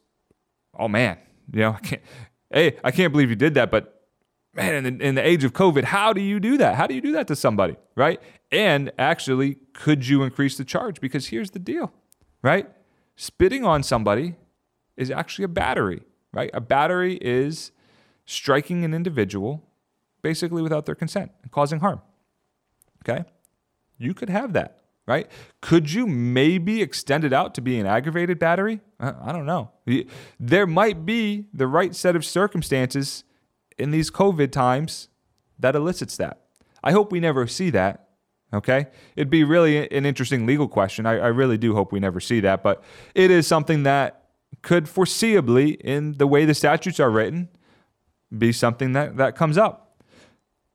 oh 0.79 0.87
man, 0.87 1.19
you 1.53 1.61
know, 1.61 1.73
I 1.77 1.81
can't, 1.81 2.03
hey, 2.53 2.77
I 2.85 2.93
can't 2.93 3.13
believe 3.13 3.31
you 3.31 3.37
did 3.37 3.55
that, 3.55 3.71
but 3.73 4.07
man, 4.55 4.87
in 4.87 4.99
the, 4.99 5.05
in 5.05 5.15
the 5.17 5.27
age 5.27 5.43
of 5.43 5.53
COVID, 5.53 5.85
how 5.85 6.13
do 6.13 6.21
you 6.21 6.39
do 6.39 6.57
that? 6.59 6.77
How 6.77 6.87
do 6.87 6.95
you 6.95 7.01
do 7.01 7.13
that 7.13 7.27
to 7.29 7.37
somebody, 7.37 7.77
right? 7.97 8.21
And 8.53 8.93
actually, 8.97 9.57
could 9.75 10.07
you 10.07 10.23
increase 10.23 10.57
the 10.57 10.65
charge? 10.65 11.01
Because 11.01 11.29
here's 11.29 11.51
the 11.51 11.59
deal, 11.59 11.93
right? 12.43 12.71
Spitting 13.17 13.65
on 13.65 13.83
somebody 13.83 14.37
is 14.97 15.11
actually 15.11 15.47
a 15.47 15.49
battery, 15.49 16.03
right? 16.33 16.51
A 16.55 16.61
battery 16.61 17.19
is 17.21 17.73
striking 18.25 18.85
an 18.85 18.95
individual 18.95 19.70
basically 20.23 20.63
without 20.63 20.87
their 20.87 20.95
consent 20.95 21.31
and 21.43 21.51
causing 21.51 21.81
harm. 21.81 22.01
Okay? 23.03 23.25
You 23.99 24.15
could 24.15 24.31
have 24.31 24.53
that 24.55 24.81
right? 25.11 25.29
Could 25.61 25.93
you 25.93 26.07
maybe 26.07 26.81
extend 26.83 27.25
it 27.25 27.33
out 27.33 27.53
to 27.57 27.61
be 27.61 27.81
an 27.81 27.87
aggravated 27.87 28.39
battery? 28.39 28.81
Uh, 29.01 29.13
I 29.21 29.33
don't 29.33 29.45
know. 29.45 29.73
There 30.39 30.69
might 30.69 31.05
be 31.05 31.47
the 31.53 31.67
right 31.67 31.97
set 31.97 32.15
of 32.15 32.25
circumstances 32.25 33.25
in 33.77 33.91
these 33.91 34.09
COVID 34.09 34.53
times 34.53 35.09
that 35.59 35.75
elicits 35.75 36.17
that. 36.19 36.43
I 36.85 36.93
hope 36.93 37.11
we 37.11 37.19
never 37.19 37.49
see 37.49 37.71
that. 37.71 38.07
Okay. 38.53 38.87
It'd 39.17 39.31
be 39.31 39.43
really 39.43 39.91
an 39.91 40.07
interesting 40.07 40.47
legal 40.47 40.69
question. 40.69 41.07
I, 41.07 41.19
I 41.19 41.29
really 41.29 41.59
do 41.59 41.75
hope 41.75 41.91
we 41.91 41.99
never 41.99 42.21
see 42.21 42.39
that, 42.41 42.63
but 42.63 42.83
it 43.15 43.33
is 43.33 43.49
something 43.49 43.83
that 43.83 44.29
could 44.63 44.85
foreseeably, 44.85 45.77
in 45.81 46.19
the 46.19 46.27
way 46.27 46.45
the 46.45 46.55
statutes 46.55 47.01
are 47.01 47.11
written, 47.11 47.49
be 48.37 48.53
something 48.53 48.93
that, 48.93 49.17
that 49.17 49.35
comes 49.35 49.59
up. 49.59 49.90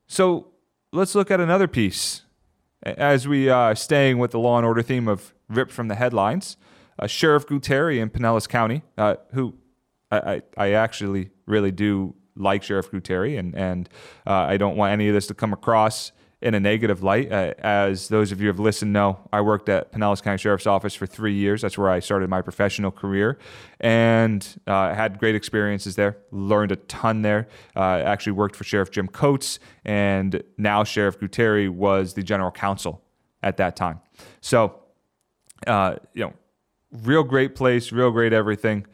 So 0.07 0.47
let's 0.91 1.15
look 1.15 1.31
at 1.31 1.39
another 1.39 1.67
piece 1.67 2.21
as 2.83 3.27
we 3.27 3.50
are 3.50 3.71
uh, 3.71 3.75
staying 3.75 4.19
with 4.19 4.31
the 4.31 4.39
law 4.39 4.57
and 4.57 4.65
order 4.65 4.81
theme 4.81 5.07
of 5.07 5.33
ripped 5.50 5.71
from 5.71 5.88
the 5.88 5.95
headlines, 5.95 6.57
uh, 7.00 7.07
Sheriff 7.07 7.47
Gualtieri 7.47 8.00
in 8.00 8.09
Pinellas 8.09 8.47
County, 8.47 8.83
uh, 8.97 9.15
who 9.33 9.55
I, 10.12 10.17
I, 10.17 10.41
I, 10.57 10.71
actually 10.71 11.31
really 11.45 11.71
do 11.71 12.15
like 12.35 12.63
Sheriff 12.63 12.91
Gualtieri, 12.91 13.38
and 13.39 13.55
and 13.55 13.89
uh, 14.25 14.33
I 14.33 14.57
don't 14.57 14.77
want 14.77 14.93
any 14.93 15.07
of 15.07 15.13
this 15.13 15.27
to 15.27 15.33
come 15.33 15.51
across 15.51 16.12
in 16.45 16.53
a 16.53 16.59
negative 16.59 17.01
light. 17.01 17.31
Uh, 17.31 17.55
as 17.57 18.07
those 18.07 18.31
of 18.31 18.39
you 18.39 18.43
who 18.43 18.49
have 18.49 18.59
listened 18.59 18.93
know, 18.93 19.17
I 19.33 19.41
worked 19.41 19.67
at 19.67 19.91
Pinellas 19.91 20.21
County 20.21 20.37
Sheriff's 20.37 20.67
Office 20.67 20.93
for 20.93 21.07
three 21.07 21.33
years. 21.33 21.63
That's 21.63 21.75
where 21.75 21.89
I 21.89 21.99
started 21.99 22.29
my 22.29 22.43
professional 22.43 22.91
career 22.91 23.39
and 23.79 24.47
uh, 24.67 24.93
had 24.93 25.17
great 25.17 25.33
experiences 25.33 25.95
there. 25.95 26.17
Learned 26.29 26.71
a 26.71 26.75
ton 26.75 27.23
there. 27.23 27.47
Uh, 27.75 28.03
actually 28.05 28.33
worked 28.33 28.55
for 28.55 28.63
Sheriff 28.63 28.91
Jim 28.91 29.07
Coats, 29.07 29.57
and 29.83 30.43
now 30.59 30.83
Sheriff 30.83 31.19
Gualtieri 31.19 31.67
was 31.67 32.13
the 32.13 32.21
general 32.21 32.51
counsel 32.51 33.01
at 33.41 33.57
that 33.57 33.75
time. 33.75 33.99
So, 34.39 34.83
uh, 35.65 35.95
you 36.13 36.25
know, 36.25 36.33
real 36.91 37.23
great 37.23 37.55
place, 37.55 37.91
real 37.91 38.11
great 38.11 38.33
everything. 38.33 38.85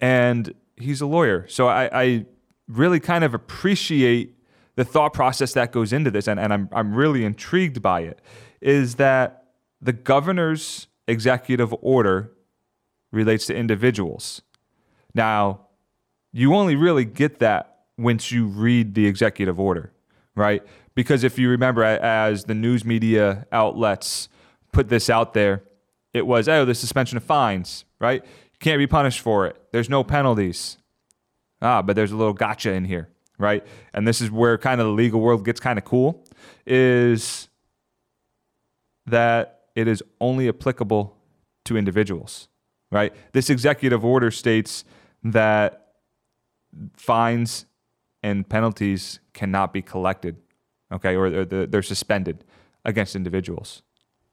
And 0.00 0.54
he's 0.76 1.02
a 1.02 1.06
lawyer. 1.06 1.46
So 1.48 1.68
I, 1.68 1.90
I 1.92 2.26
really 2.66 2.98
kind 2.98 3.24
of 3.24 3.34
appreciate 3.34 4.37
the 4.78 4.84
thought 4.84 5.12
process 5.12 5.54
that 5.54 5.72
goes 5.72 5.92
into 5.92 6.08
this, 6.08 6.28
and, 6.28 6.38
and 6.38 6.52
I'm, 6.52 6.68
I'm 6.70 6.94
really 6.94 7.24
intrigued 7.24 7.82
by 7.82 8.02
it, 8.02 8.20
is 8.60 8.94
that 8.94 9.46
the 9.80 9.92
governor's 9.92 10.86
executive 11.08 11.74
order 11.82 12.30
relates 13.10 13.46
to 13.46 13.56
individuals. 13.56 14.40
Now, 15.14 15.62
you 16.32 16.54
only 16.54 16.76
really 16.76 17.04
get 17.04 17.40
that 17.40 17.78
once 17.96 18.30
you 18.30 18.46
read 18.46 18.94
the 18.94 19.04
executive 19.06 19.58
order, 19.58 19.92
right? 20.36 20.62
Because 20.94 21.24
if 21.24 21.40
you 21.40 21.50
remember, 21.50 21.82
as 21.82 22.44
the 22.44 22.54
news 22.54 22.84
media 22.84 23.48
outlets 23.50 24.28
put 24.72 24.88
this 24.88 25.10
out 25.10 25.34
there, 25.34 25.64
it 26.14 26.24
was, 26.24 26.48
oh, 26.48 26.64
the 26.64 26.76
suspension 26.76 27.16
of 27.16 27.24
fines, 27.24 27.84
right? 27.98 28.24
You 28.24 28.58
can't 28.60 28.78
be 28.78 28.86
punished 28.86 29.22
for 29.22 29.44
it. 29.48 29.60
There's 29.72 29.90
no 29.90 30.04
penalties. 30.04 30.78
Ah, 31.60 31.82
but 31.82 31.96
there's 31.96 32.12
a 32.12 32.16
little 32.16 32.32
gotcha 32.32 32.70
in 32.70 32.84
here 32.84 33.08
right? 33.38 33.64
And 33.94 34.06
this 34.06 34.20
is 34.20 34.30
where 34.30 34.58
kind 34.58 34.80
of 34.80 34.86
the 34.88 34.92
legal 34.92 35.20
world 35.20 35.44
gets 35.44 35.60
kind 35.60 35.78
of 35.78 35.84
cool 35.84 36.24
is 36.66 37.48
that 39.06 39.60
it 39.74 39.88
is 39.88 40.02
only 40.20 40.48
applicable 40.48 41.16
to 41.64 41.76
individuals, 41.76 42.48
right? 42.90 43.14
This 43.32 43.48
executive 43.48 44.04
order 44.04 44.30
states 44.30 44.84
that 45.22 45.86
fines 46.96 47.66
and 48.22 48.48
penalties 48.48 49.20
cannot 49.32 49.72
be 49.72 49.82
collected, 49.82 50.36
okay, 50.92 51.14
or 51.16 51.44
they're 51.44 51.82
suspended 51.82 52.44
against 52.84 53.14
individuals. 53.14 53.82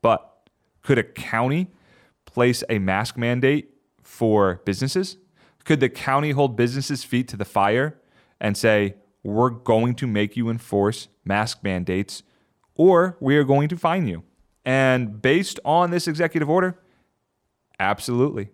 But 0.02 0.50
could 0.82 0.98
a 0.98 1.04
county 1.04 1.68
place 2.26 2.64
a 2.70 2.80
mask 2.80 3.18
mandate 3.18 3.70
for 4.02 4.62
businesses? 4.66 5.18
Could 5.64 5.80
the 5.80 5.90
county 5.90 6.32
hold 6.32 6.56
businesses' 6.56 7.04
feet 7.04 7.28
to 7.30 7.38
the 7.38 7.46
fire 7.46 7.98
and 8.40 8.58
say, 8.58 8.96
we're 9.24 9.50
going 9.50 9.96
to 9.96 10.08
make 10.08 10.38
you 10.38 10.50
enforce 10.50 11.08
mask 11.24 11.64
mandates 11.64 12.24
or 12.76 13.18
we 13.20 13.38
are 13.38 13.44
going 13.44 13.70
to 13.70 13.78
fine 13.78 14.08
you? 14.08 14.24
And 14.66 15.22
based 15.22 15.60
on 15.64 15.92
this 15.92 16.08
executive 16.08 16.50
order, 16.50 16.80
absolutely. 17.80 18.50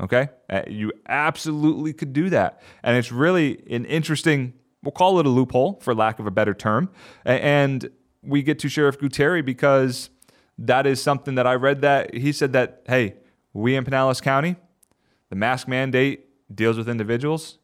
Okay? 0.00 0.28
Uh, 0.48 0.62
you 0.66 0.92
absolutely 1.08 1.92
could 1.92 2.12
do 2.12 2.30
that. 2.30 2.62
And 2.82 2.96
it's 2.96 3.12
really 3.12 3.62
an 3.70 3.84
interesting, 3.84 4.54
we'll 4.82 4.92
call 4.92 5.18
it 5.20 5.26
a 5.26 5.28
loophole 5.28 5.78
for 5.82 5.94
lack 5.94 6.18
of 6.18 6.26
a 6.26 6.30
better 6.30 6.54
term. 6.54 6.90
And 7.24 7.90
we 8.22 8.42
get 8.42 8.58
to 8.60 8.68
Sheriff 8.68 8.98
Gualtieri 8.98 9.44
because 9.44 10.10
that 10.58 10.86
is 10.86 11.02
something 11.02 11.34
that 11.36 11.46
I 11.46 11.54
read 11.54 11.80
that 11.80 12.14
he 12.14 12.32
said 12.32 12.52
that, 12.52 12.82
hey, 12.86 13.14
we 13.52 13.76
in 13.76 13.84
Pinellas 13.84 14.22
County, 14.22 14.56
the 15.30 15.36
mask 15.36 15.66
mandate 15.66 16.26
deals 16.54 16.76
with 16.76 16.88
individuals, 16.88 17.58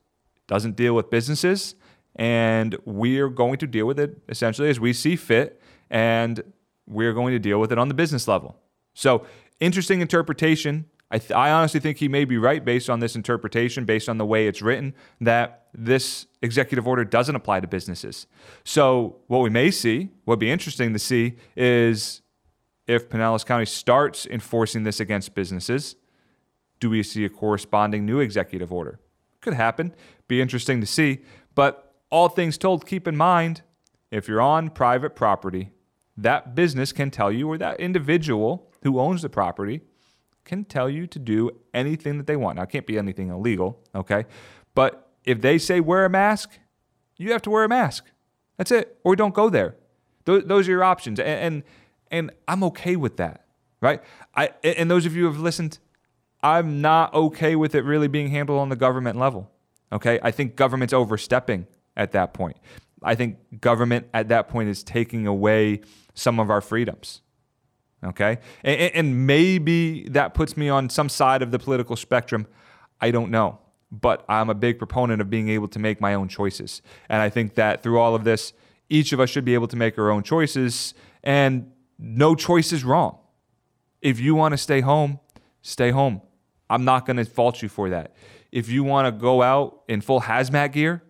doesn't 0.46 0.76
deal 0.76 0.94
with 0.94 1.10
businesses, 1.10 1.74
and 2.14 2.76
we're 2.84 3.28
going 3.28 3.58
to 3.58 3.66
deal 3.66 3.86
with 3.86 3.98
it 3.98 4.18
essentially 4.28 4.68
as 4.68 4.80
we 4.80 4.92
see 4.92 5.16
fit, 5.16 5.60
and 5.90 6.42
we're 6.86 7.12
going 7.12 7.32
to 7.32 7.38
deal 7.38 7.60
with 7.60 7.72
it 7.72 7.78
on 7.78 7.88
the 7.88 7.94
business 7.94 8.26
level. 8.26 8.56
So, 8.94 9.26
interesting 9.60 10.00
interpretation. 10.00 10.86
I, 11.10 11.18
th- 11.18 11.32
I 11.32 11.52
honestly 11.52 11.78
think 11.78 11.98
he 11.98 12.08
may 12.08 12.24
be 12.24 12.36
right 12.36 12.64
based 12.64 12.90
on 12.90 12.98
this 12.98 13.14
interpretation, 13.14 13.84
based 13.84 14.08
on 14.08 14.18
the 14.18 14.26
way 14.26 14.48
it's 14.48 14.60
written, 14.60 14.94
that 15.20 15.68
this 15.72 16.26
executive 16.42 16.88
order 16.88 17.04
doesn't 17.04 17.36
apply 17.36 17.60
to 17.60 17.68
businesses. 17.68 18.26
So, 18.64 19.16
what 19.26 19.40
we 19.40 19.50
may 19.50 19.70
see, 19.70 20.10
what 20.24 20.32
would 20.32 20.40
be 20.40 20.50
interesting 20.50 20.92
to 20.92 20.98
see, 20.98 21.36
is 21.56 22.22
if 22.86 23.08
Pinellas 23.08 23.44
County 23.44 23.66
starts 23.66 24.26
enforcing 24.26 24.84
this 24.84 25.00
against 25.00 25.34
businesses, 25.34 25.96
do 26.80 26.90
we 26.90 27.02
see 27.02 27.24
a 27.24 27.28
corresponding 27.28 28.06
new 28.06 28.20
executive 28.20 28.72
order? 28.72 29.00
Could 29.46 29.54
happen. 29.54 29.94
Be 30.26 30.40
interesting 30.40 30.80
to 30.80 30.88
see. 30.88 31.20
But 31.54 31.94
all 32.10 32.28
things 32.28 32.58
told, 32.58 32.84
keep 32.84 33.06
in 33.06 33.16
mind 33.16 33.62
if 34.10 34.26
you're 34.26 34.40
on 34.40 34.70
private 34.70 35.14
property, 35.14 35.70
that 36.16 36.56
business 36.56 36.92
can 36.92 37.12
tell 37.12 37.30
you, 37.30 37.48
or 37.48 37.56
that 37.56 37.78
individual 37.78 38.68
who 38.82 38.98
owns 38.98 39.22
the 39.22 39.28
property 39.28 39.82
can 40.44 40.64
tell 40.64 40.90
you 40.90 41.06
to 41.06 41.20
do 41.20 41.52
anything 41.72 42.18
that 42.18 42.26
they 42.26 42.34
want. 42.34 42.56
Now, 42.56 42.64
it 42.64 42.70
can't 42.70 42.88
be 42.88 42.98
anything 42.98 43.28
illegal, 43.28 43.78
okay? 43.94 44.24
But 44.74 45.12
if 45.24 45.40
they 45.40 45.58
say 45.58 45.78
wear 45.78 46.04
a 46.04 46.10
mask, 46.10 46.58
you 47.16 47.30
have 47.30 47.42
to 47.42 47.50
wear 47.50 47.62
a 47.62 47.68
mask. 47.68 48.06
That's 48.56 48.72
it. 48.72 48.98
Or 49.04 49.14
don't 49.14 49.32
go 49.32 49.48
there. 49.48 49.76
Those 50.24 50.66
are 50.66 50.72
your 50.72 50.82
options. 50.82 51.20
And, 51.20 51.28
and, 51.28 51.62
and 52.10 52.30
I'm 52.48 52.64
okay 52.64 52.96
with 52.96 53.16
that, 53.18 53.46
right? 53.80 54.02
I, 54.34 54.50
and 54.64 54.90
those 54.90 55.06
of 55.06 55.14
you 55.14 55.22
who 55.22 55.30
have 55.30 55.40
listened, 55.40 55.78
I'm 56.42 56.80
not 56.80 57.12
okay 57.14 57.56
with 57.56 57.74
it 57.74 57.84
really 57.84 58.08
being 58.08 58.28
handled 58.28 58.58
on 58.58 58.68
the 58.68 58.76
government 58.76 59.18
level. 59.18 59.50
Okay. 59.92 60.18
I 60.22 60.30
think 60.30 60.56
government's 60.56 60.92
overstepping 60.92 61.66
at 61.96 62.12
that 62.12 62.34
point. 62.34 62.56
I 63.02 63.14
think 63.14 63.60
government 63.60 64.08
at 64.14 64.28
that 64.28 64.48
point 64.48 64.68
is 64.68 64.82
taking 64.82 65.26
away 65.26 65.80
some 66.14 66.40
of 66.40 66.50
our 66.50 66.60
freedoms. 66.60 67.22
Okay. 68.04 68.38
And, 68.62 68.92
and, 68.94 69.26
maybe 69.26 70.08
that 70.10 70.34
puts 70.34 70.56
me 70.56 70.68
on 70.68 70.90
some 70.90 71.08
side 71.08 71.42
of 71.42 71.50
the 71.50 71.58
political 71.58 71.96
spectrum. 71.96 72.46
I 73.00 73.10
don't 73.10 73.30
know. 73.30 73.58
But 73.90 74.24
I'm 74.28 74.50
a 74.50 74.54
big 74.54 74.78
proponent 74.78 75.20
of 75.20 75.30
being 75.30 75.48
able 75.48 75.68
to 75.68 75.78
make 75.78 76.00
my 76.00 76.14
own 76.14 76.28
choices. 76.28 76.82
And 77.08 77.22
I 77.22 77.30
think 77.30 77.54
that 77.54 77.82
through 77.82 77.98
all 77.98 78.14
of 78.14 78.24
this, 78.24 78.52
each 78.88 79.12
of 79.12 79.20
us 79.20 79.30
should 79.30 79.44
be 79.44 79.54
able 79.54 79.68
to 79.68 79.76
make 79.76 79.98
our 79.98 80.10
own 80.10 80.22
choices. 80.22 80.94
And 81.22 81.72
no 81.98 82.34
choice 82.34 82.72
is 82.72 82.84
wrong. 82.84 83.18
If 84.02 84.20
you 84.20 84.34
want 84.34 84.52
to 84.52 84.58
stay 84.58 84.80
home, 84.80 85.20
stay 85.62 85.90
home. 85.90 86.20
I'm 86.68 86.84
not 86.84 87.06
going 87.06 87.16
to 87.16 87.24
fault 87.24 87.62
you 87.62 87.68
for 87.68 87.90
that. 87.90 88.14
If 88.52 88.68
you 88.68 88.84
want 88.84 89.06
to 89.06 89.12
go 89.12 89.42
out 89.42 89.82
in 89.88 90.00
full 90.00 90.22
hazmat 90.22 90.72
gear, 90.72 91.02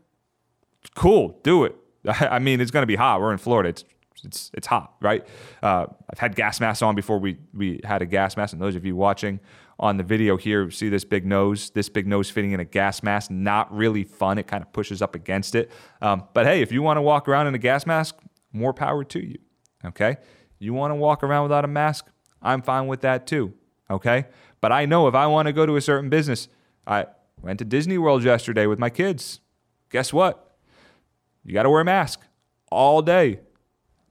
cool, 0.95 1.39
do 1.43 1.65
it. 1.65 1.77
I 2.07 2.39
mean, 2.39 2.61
it's 2.61 2.71
going 2.71 2.83
to 2.83 2.87
be 2.87 2.97
hot. 2.97 3.21
We're 3.21 3.33
in 3.33 3.39
Florida. 3.39 3.71
It's 3.71 3.85
it's 4.25 4.51
it's 4.55 4.67
hot, 4.67 4.95
right? 5.01 5.27
Uh, 5.63 5.87
I've 6.11 6.19
had 6.19 6.35
gas 6.35 6.61
masks 6.61 6.83
on 6.83 6.95
before 6.95 7.19
we 7.19 7.39
we 7.55 7.81
had 7.85 8.03
a 8.03 8.07
gas 8.07 8.37
mask. 8.37 8.53
And 8.53 8.63
those 8.63 8.75
of 8.75 8.85
you 8.85 8.97
watching 8.97 9.41
on 9.79 9.99
the 9.99 10.03
video 10.03 10.37
here 10.37 10.71
see 10.71 10.89
this 10.89 11.05
big 11.05 11.27
nose, 11.27 11.71
this 11.71 11.89
big 11.89 12.07
nose 12.07 12.31
fitting 12.31 12.53
in 12.53 12.61
a 12.61 12.65
gas 12.65 13.03
mask. 13.03 13.31
Not 13.31 13.75
really 13.75 14.05
fun. 14.05 14.39
It 14.39 14.47
kind 14.47 14.63
of 14.63 14.73
pushes 14.73 15.03
up 15.03 15.15
against 15.15 15.55
it. 15.55 15.71
Um, 16.01 16.25
but 16.35 16.47
hey, 16.47 16.63
if 16.63 16.73
you 16.73 16.83
want 16.83 16.97
to 16.97 17.03
walk 17.03 17.29
around 17.29 17.47
in 17.47 17.55
a 17.55 17.59
gas 17.59 17.87
mask, 17.87 18.17
more 18.53 18.73
power 18.73 19.05
to 19.05 19.25
you. 19.25 19.39
Okay, 19.85 20.17
you 20.59 20.75
want 20.75 20.91
to 20.91 20.97
walk 20.97 21.23
around 21.23 21.45
without 21.45 21.65
a 21.65 21.69
mask? 21.69 22.07
I'm 22.43 22.63
fine 22.63 22.87
with 22.87 23.03
that 23.03 23.27
too. 23.27 23.53
Okay. 23.91 24.27
But 24.61 24.73
I 24.73 24.87
know 24.87 25.07
if 25.09 25.15
I 25.15 25.27
want 25.27 25.47
to 25.47 25.53
go 25.53 25.67
to 25.67 25.77
a 25.77 25.81
certain 25.81 26.09
business, 26.09 26.49
I 26.87 27.07
went 27.43 27.59
to 27.59 27.65
Disney 27.65 27.99
World 27.99 28.25
yesterday 28.25 28.67
with 28.67 28.79
my 28.79 28.91
kids. 28.91 29.41
Guess 29.91 30.13
what? 30.13 30.57
You 31.45 31.53
got 31.53 31.63
to 31.65 31.71
wear 31.71 31.81
a 31.81 31.85
mask 31.85 32.21
all 32.71 33.03
day, 33.03 33.41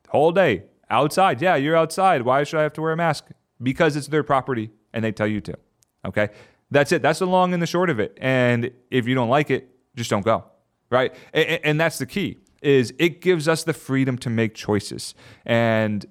whole 0.09 0.31
day, 0.31 0.63
outside. 0.89 1.41
Yeah, 1.41 1.55
you're 1.55 1.75
outside. 1.75 2.21
Why 2.21 2.43
should 2.43 2.59
I 2.59 2.63
have 2.63 2.73
to 2.73 2.81
wear 2.81 2.93
a 2.93 2.97
mask? 2.97 3.25
Because 3.61 3.95
it's 3.95 4.07
their 4.07 4.23
property 4.23 4.71
and 4.93 5.03
they 5.03 5.11
tell 5.11 5.27
you 5.27 5.41
to. 5.41 5.57
Okay. 6.05 6.29
That's 6.71 6.91
it. 6.91 7.01
That's 7.01 7.19
the 7.19 7.27
long 7.27 7.53
and 7.53 7.61
the 7.61 7.67
short 7.67 7.89
of 7.89 7.99
it. 7.99 8.17
And 8.21 8.71
if 8.89 9.07
you 9.07 9.15
don't 9.15 9.29
like 9.29 9.49
it, 9.49 9.69
just 9.95 10.09
don't 10.09 10.25
go. 10.25 10.45
Right. 10.89 11.13
And, 11.33 11.59
and 11.63 11.79
that's 11.79 11.97
the 11.97 12.05
key 12.05 12.37
is 12.61 12.93
it 12.97 13.21
gives 13.21 13.47
us 13.47 13.63
the 13.63 13.73
freedom 13.73 14.17
to 14.17 14.29
make 14.29 14.55
choices. 14.55 15.13
And 15.45 16.05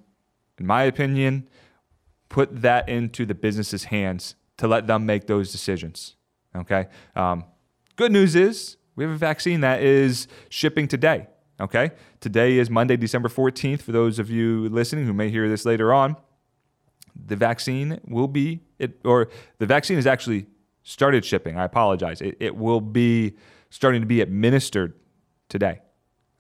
in 0.59 0.67
my 0.67 0.85
opinion, 0.85 1.49
put 2.29 2.63
that 2.63 2.89
into 2.89 3.27
the 3.27 3.35
business's 3.35 3.85
hands 3.85 4.35
to 4.57 4.69
let 4.69 4.87
them 4.87 5.07
make 5.07 5.27
those 5.27 5.53
decisions. 5.53 6.17
Okay. 6.57 6.87
Um, 7.17 7.45
good 7.97 8.13
news 8.13 8.35
is 8.35 8.77
we 8.97 9.05
have 9.05 9.13
a 9.13 9.17
vaccine 9.17 9.61
that 9.61 9.83
is 9.83 10.29
shipping 10.49 10.89
today. 10.89 11.27
Okay. 11.61 11.93
Today 12.21 12.59
is 12.59 12.71
Monday, 12.71 12.97
December 12.97 13.29
14th. 13.29 13.83
For 13.83 13.93
those 13.93 14.19
of 14.19 14.31
you 14.31 14.69
listening 14.69 15.07
who 15.07 15.13
may 15.13 15.31
hear 15.31 15.49
this 15.49 15.65
later 15.65 15.93
on, 15.93 16.17
the 17.15 17.37
vaccine 17.37 18.01
will 18.07 18.29
be, 18.29 18.61
it, 18.79 19.01
or 19.05 19.29
the 19.59 19.67
vaccine 19.67 19.97
has 19.97 20.07
actually 20.07 20.47
started 20.83 21.25
shipping. 21.25 21.59
I 21.59 21.65
apologize. 21.65 22.21
It, 22.21 22.37
it 22.41 22.57
will 22.57 22.81
be 22.81 23.35
starting 23.71 24.01
to 24.01 24.07
be 24.07 24.21
administered 24.21 24.95
today. 25.49 25.81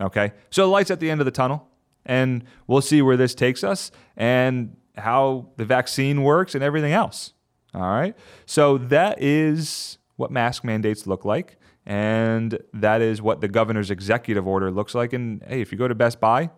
Okay. 0.00 0.32
So 0.50 0.62
the 0.62 0.68
light's 0.68 0.90
at 0.90 1.00
the 1.00 1.10
end 1.10 1.20
of 1.20 1.24
the 1.24 1.30
tunnel, 1.30 1.68
and 2.04 2.44
we'll 2.66 2.80
see 2.80 3.02
where 3.02 3.16
this 3.16 3.34
takes 3.34 3.64
us. 3.64 3.90
And 4.16 4.76
how 4.96 5.48
the 5.56 5.64
vaccine 5.64 6.22
works 6.22 6.54
and 6.54 6.62
everything 6.62 6.92
else. 6.92 7.32
All 7.74 7.82
right. 7.82 8.16
So 8.46 8.78
that 8.78 9.20
is 9.20 9.98
what 10.16 10.30
mask 10.30 10.64
mandates 10.64 11.06
look 11.06 11.24
like. 11.24 11.58
And 11.86 12.58
that 12.72 13.02
is 13.02 13.20
what 13.20 13.40
the 13.40 13.48
governor's 13.48 13.90
executive 13.90 14.46
order 14.46 14.70
looks 14.70 14.94
like. 14.94 15.12
And 15.12 15.42
hey, 15.46 15.60
if 15.60 15.72
you 15.72 15.78
go 15.78 15.88
to 15.88 15.94
Best 15.94 16.20
Buy, 16.20 16.50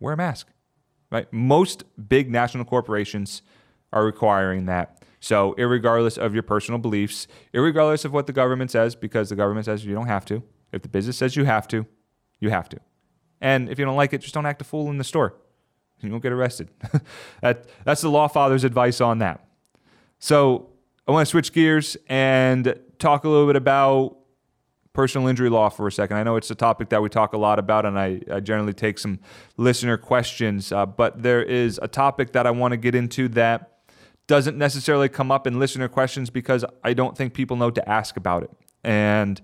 wear 0.00 0.14
a 0.14 0.16
mask. 0.16 0.48
Right? 1.10 1.32
Most 1.32 1.84
big 2.08 2.30
national 2.30 2.64
corporations 2.64 3.42
are 3.92 4.04
requiring 4.04 4.66
that. 4.66 5.02
So, 5.20 5.54
regardless 5.54 6.18
of 6.18 6.34
your 6.34 6.42
personal 6.42 6.78
beliefs, 6.78 7.26
regardless 7.54 8.04
of 8.04 8.12
what 8.12 8.26
the 8.26 8.32
government 8.32 8.70
says, 8.70 8.94
because 8.94 9.28
the 9.28 9.36
government 9.36 9.64
says 9.64 9.84
you 9.84 9.94
don't 9.94 10.08
have 10.08 10.24
to. 10.26 10.42
If 10.72 10.82
the 10.82 10.88
business 10.88 11.16
says 11.16 11.36
you 11.36 11.44
have 11.44 11.66
to, 11.68 11.86
you 12.38 12.50
have 12.50 12.68
to. 12.68 12.78
And 13.40 13.70
if 13.70 13.78
you 13.78 13.84
don't 13.84 13.96
like 13.96 14.12
it, 14.12 14.20
just 14.20 14.34
don't 14.34 14.46
act 14.46 14.60
a 14.60 14.64
fool 14.64 14.90
in 14.90 14.98
the 14.98 15.04
store 15.04 15.36
you 16.00 16.10
won't 16.10 16.22
get 16.22 16.32
arrested. 16.32 16.68
that, 17.40 17.66
that's 17.84 18.00
the 18.00 18.10
law 18.10 18.28
father's 18.28 18.64
advice 18.64 19.00
on 19.00 19.18
that. 19.18 19.46
So 20.18 20.70
I 21.06 21.12
want 21.12 21.26
to 21.26 21.30
switch 21.30 21.52
gears 21.52 21.96
and 22.08 22.78
talk 22.98 23.24
a 23.24 23.28
little 23.28 23.46
bit 23.46 23.56
about 23.56 24.16
personal 24.92 25.28
injury 25.28 25.50
law 25.50 25.68
for 25.68 25.86
a 25.86 25.92
second. 25.92 26.16
I 26.16 26.22
know 26.22 26.36
it's 26.36 26.50
a 26.50 26.54
topic 26.54 26.88
that 26.88 27.02
we 27.02 27.08
talk 27.08 27.34
a 27.34 27.36
lot 27.36 27.58
about, 27.58 27.84
and 27.84 27.98
I, 27.98 28.20
I 28.32 28.40
generally 28.40 28.72
take 28.72 28.98
some 28.98 29.20
listener 29.58 29.98
questions, 29.98 30.72
uh, 30.72 30.86
but 30.86 31.22
there 31.22 31.42
is 31.42 31.78
a 31.82 31.88
topic 31.88 32.32
that 32.32 32.46
I 32.46 32.50
want 32.50 32.72
to 32.72 32.78
get 32.78 32.94
into 32.94 33.28
that 33.28 33.72
doesn't 34.26 34.56
necessarily 34.56 35.08
come 35.08 35.30
up 35.30 35.46
in 35.46 35.58
listener 35.58 35.88
questions 35.88 36.30
because 36.30 36.64
I 36.82 36.94
don't 36.94 37.16
think 37.16 37.34
people 37.34 37.56
know 37.56 37.70
to 37.70 37.88
ask 37.88 38.16
about 38.16 38.42
it. 38.42 38.50
And 38.82 39.40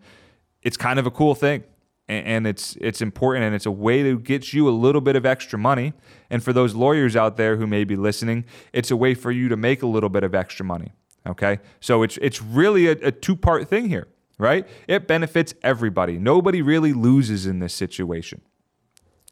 it's 0.62 0.76
kind 0.76 0.98
of 0.98 1.06
a 1.06 1.10
cool 1.10 1.34
thing 1.34 1.64
and 2.08 2.46
it's 2.46 2.76
it's 2.80 3.00
important 3.00 3.44
and 3.44 3.54
it's 3.54 3.66
a 3.66 3.70
way 3.70 4.02
to 4.02 4.18
get 4.18 4.52
you 4.52 4.68
a 4.68 4.70
little 4.70 5.00
bit 5.00 5.16
of 5.16 5.24
extra 5.24 5.58
money. 5.58 5.92
And 6.30 6.42
for 6.42 6.52
those 6.52 6.74
lawyers 6.74 7.16
out 7.16 7.36
there 7.36 7.56
who 7.56 7.66
may 7.66 7.84
be 7.84 7.96
listening 7.96 8.44
it's 8.72 8.90
a 8.90 8.96
way 8.96 9.14
for 9.14 9.30
you 9.30 9.48
to 9.48 9.56
make 9.56 9.82
a 9.82 9.86
little 9.86 10.08
bit 10.08 10.24
of 10.24 10.34
extra 10.34 10.64
money 10.64 10.92
okay? 11.26 11.60
So 11.80 12.02
it's 12.02 12.18
it's 12.18 12.42
really 12.42 12.88
a, 12.88 12.92
a 12.92 13.12
two 13.12 13.36
part 13.36 13.68
thing 13.68 13.88
here 13.88 14.08
right? 14.38 14.66
It 14.88 15.06
benefits 15.06 15.54
everybody. 15.62 16.18
Nobody 16.18 16.62
really 16.62 16.92
loses 16.92 17.46
in 17.46 17.60
this 17.60 17.72
situation. 17.72 18.40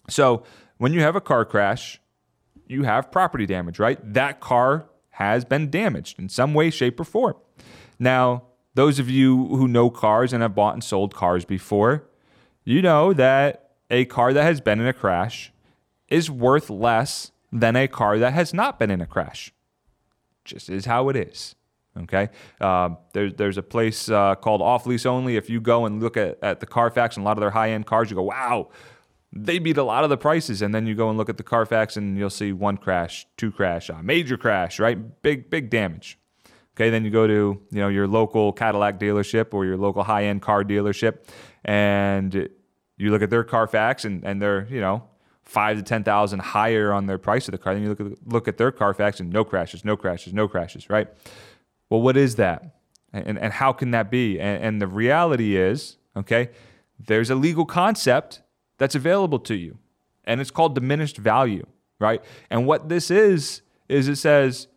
So 0.09 0.45
when 0.79 0.93
you 0.93 1.01
have 1.01 1.17
a 1.17 1.21
car 1.21 1.45
crash 1.45 2.01
you 2.67 2.85
have 2.85 3.11
property 3.11 3.47
damage 3.47 3.79
right? 3.79 3.99
That 4.13 4.41
car 4.41 4.89
has 5.11 5.45
been 5.45 5.71
damaged 5.71 6.19
in 6.19 6.29
some 6.29 6.55
way, 6.55 6.71
shape, 6.71 6.99
or 6.99 7.05
form. 7.05 7.35
Now, 7.99 8.45
those 8.75 8.99
of 8.99 9.11
you 9.11 9.49
who 9.49 9.69
know 9.69 9.91
cars 9.91 10.33
and 10.33 10.43
have 10.43 10.55
bought 10.55 10.75
and 10.75 10.83
sold 10.83 11.15
cars 11.15 11.45
before, 11.45 12.09
you 12.71 12.83
know 12.83 13.13
that 13.13 13.71
a 13.91 14.05
car 14.07 14.33
that 14.33 14.43
has 14.43 14.61
been 14.61 14.81
in 14.81 14.87
a 14.87 14.93
crash 14.93 15.53
is 16.09 16.31
worth 16.31 16.71
less 16.71 17.33
than 17.53 17.77
a 17.77 17.89
car 17.89 18.19
that 18.19 18.33
has 18.33 18.55
not 18.55 18.79
been 18.79 18.91
in 18.91 19.01
a 19.01 19.07
crash. 19.07 19.53
Just 20.45 20.69
is 20.69 20.87
how 20.87 21.09
it 21.09 21.17
is. 21.17 21.55
Okay. 21.99 22.29
Uh, 22.61 22.91
there's 23.13 23.35
there's 23.35 23.59
a 23.59 23.63
place 23.63 24.09
uh, 24.09 24.35
called 24.37 24.63
Off 24.63 24.87
Lease 24.87 25.07
Only. 25.07 25.37
If 25.37 25.51
you 25.51 25.61
go 25.61 25.87
and 25.87 26.01
look 26.01 26.17
at, 26.17 26.39
at 26.43 26.61
the 26.61 26.67
Carfax 26.67 27.17
and 27.17 27.25
a 27.25 27.27
lot 27.27 27.37
of 27.37 27.41
their 27.41 27.51
high 27.51 27.71
end 27.71 27.87
cars, 27.87 28.11
you 28.11 28.17
go, 28.17 28.23
wow, 28.23 28.71
they 29.33 29.59
beat 29.59 29.77
a 29.77 29.83
lot 29.83 30.05
of 30.05 30.11
the 30.11 30.17
prices. 30.17 30.63
And 30.63 30.75
then 30.75 30.87
you 30.87 30.95
go 30.95 31.09
and 31.09 31.19
look 31.19 31.29
at 31.29 31.37
the 31.37 31.43
Carfax 31.43 31.97
and 31.97 32.17
you'll 32.17 32.31
see 32.31 32.53
one 32.53 32.77
crash, 32.77 33.27
two 33.37 33.51
crash, 33.51 33.91
uh, 33.91 34.03
major 34.03 34.37
crash, 34.37 34.79
right? 34.79 35.23
Big 35.23 35.51
big 35.51 35.69
damage. 35.69 36.19
Okay. 36.77 36.91
Then 36.91 37.05
you 37.05 37.11
go 37.11 37.27
to 37.27 37.61
you 37.71 37.81
know 37.81 37.89
your 37.89 38.07
local 38.07 38.53
Cadillac 38.53 39.01
dealership 39.01 39.53
or 39.53 39.65
your 39.65 39.77
local 39.77 40.05
high 40.05 40.25
end 40.25 40.43
car 40.43 40.63
dealership, 40.63 41.27
and 41.65 42.49
you 43.01 43.11
look 43.11 43.23
at 43.23 43.31
their 43.31 43.45
Carfax 43.45 44.05
and 44.05 44.25
and 44.25 44.41
they're 44.41 44.67
you 44.71 44.81
know 44.81 45.03
five 45.45 45.77
to 45.77 45.83
ten 45.83 46.05
thousand 46.05 46.41
higher 46.41 46.93
on 46.93 47.07
their 47.07 47.19
price 47.19 47.49
of 47.49 47.53
the 47.53 47.59
car. 47.59 47.75
Then 47.75 47.83
you 47.83 47.89
look 47.89 48.01
at 48.01 48.07
look 48.27 48.49
at 48.49 48.59
their 48.59 48.71
Carfax 48.71 49.21
and 49.21 49.33
no 49.33 49.45
crashes, 49.45 49.85
no 49.85 49.97
crashes, 49.97 50.33
no 50.33 50.47
crashes, 50.47 50.91
right? 50.91 51.09
Well, 51.89 52.03
what 52.03 52.17
is 52.17 52.37
that? 52.37 52.77
And, 53.13 53.39
and 53.39 53.53
how 53.53 53.73
can 53.73 53.91
that 53.91 54.11
be? 54.11 54.39
And, 54.39 54.63
and 54.63 54.83
the 54.83 54.87
reality 54.87 55.57
is, 55.57 55.97
okay, 56.17 56.51
there's 57.05 57.29
a 57.29 57.35
legal 57.35 57.65
concept 57.65 58.43
that's 58.79 58.95
available 58.95 59.41
to 59.41 59.57
you, 59.57 59.79
and 60.25 60.41
it's 60.41 60.53
called 60.53 60.77
diminished 60.77 61.17
value, 61.17 61.67
right? 61.99 62.23
And 62.49 62.67
what 62.67 62.89
this 62.89 63.11
is, 63.11 63.63
is 63.89 64.07
it 64.07 64.17
says 64.17 64.69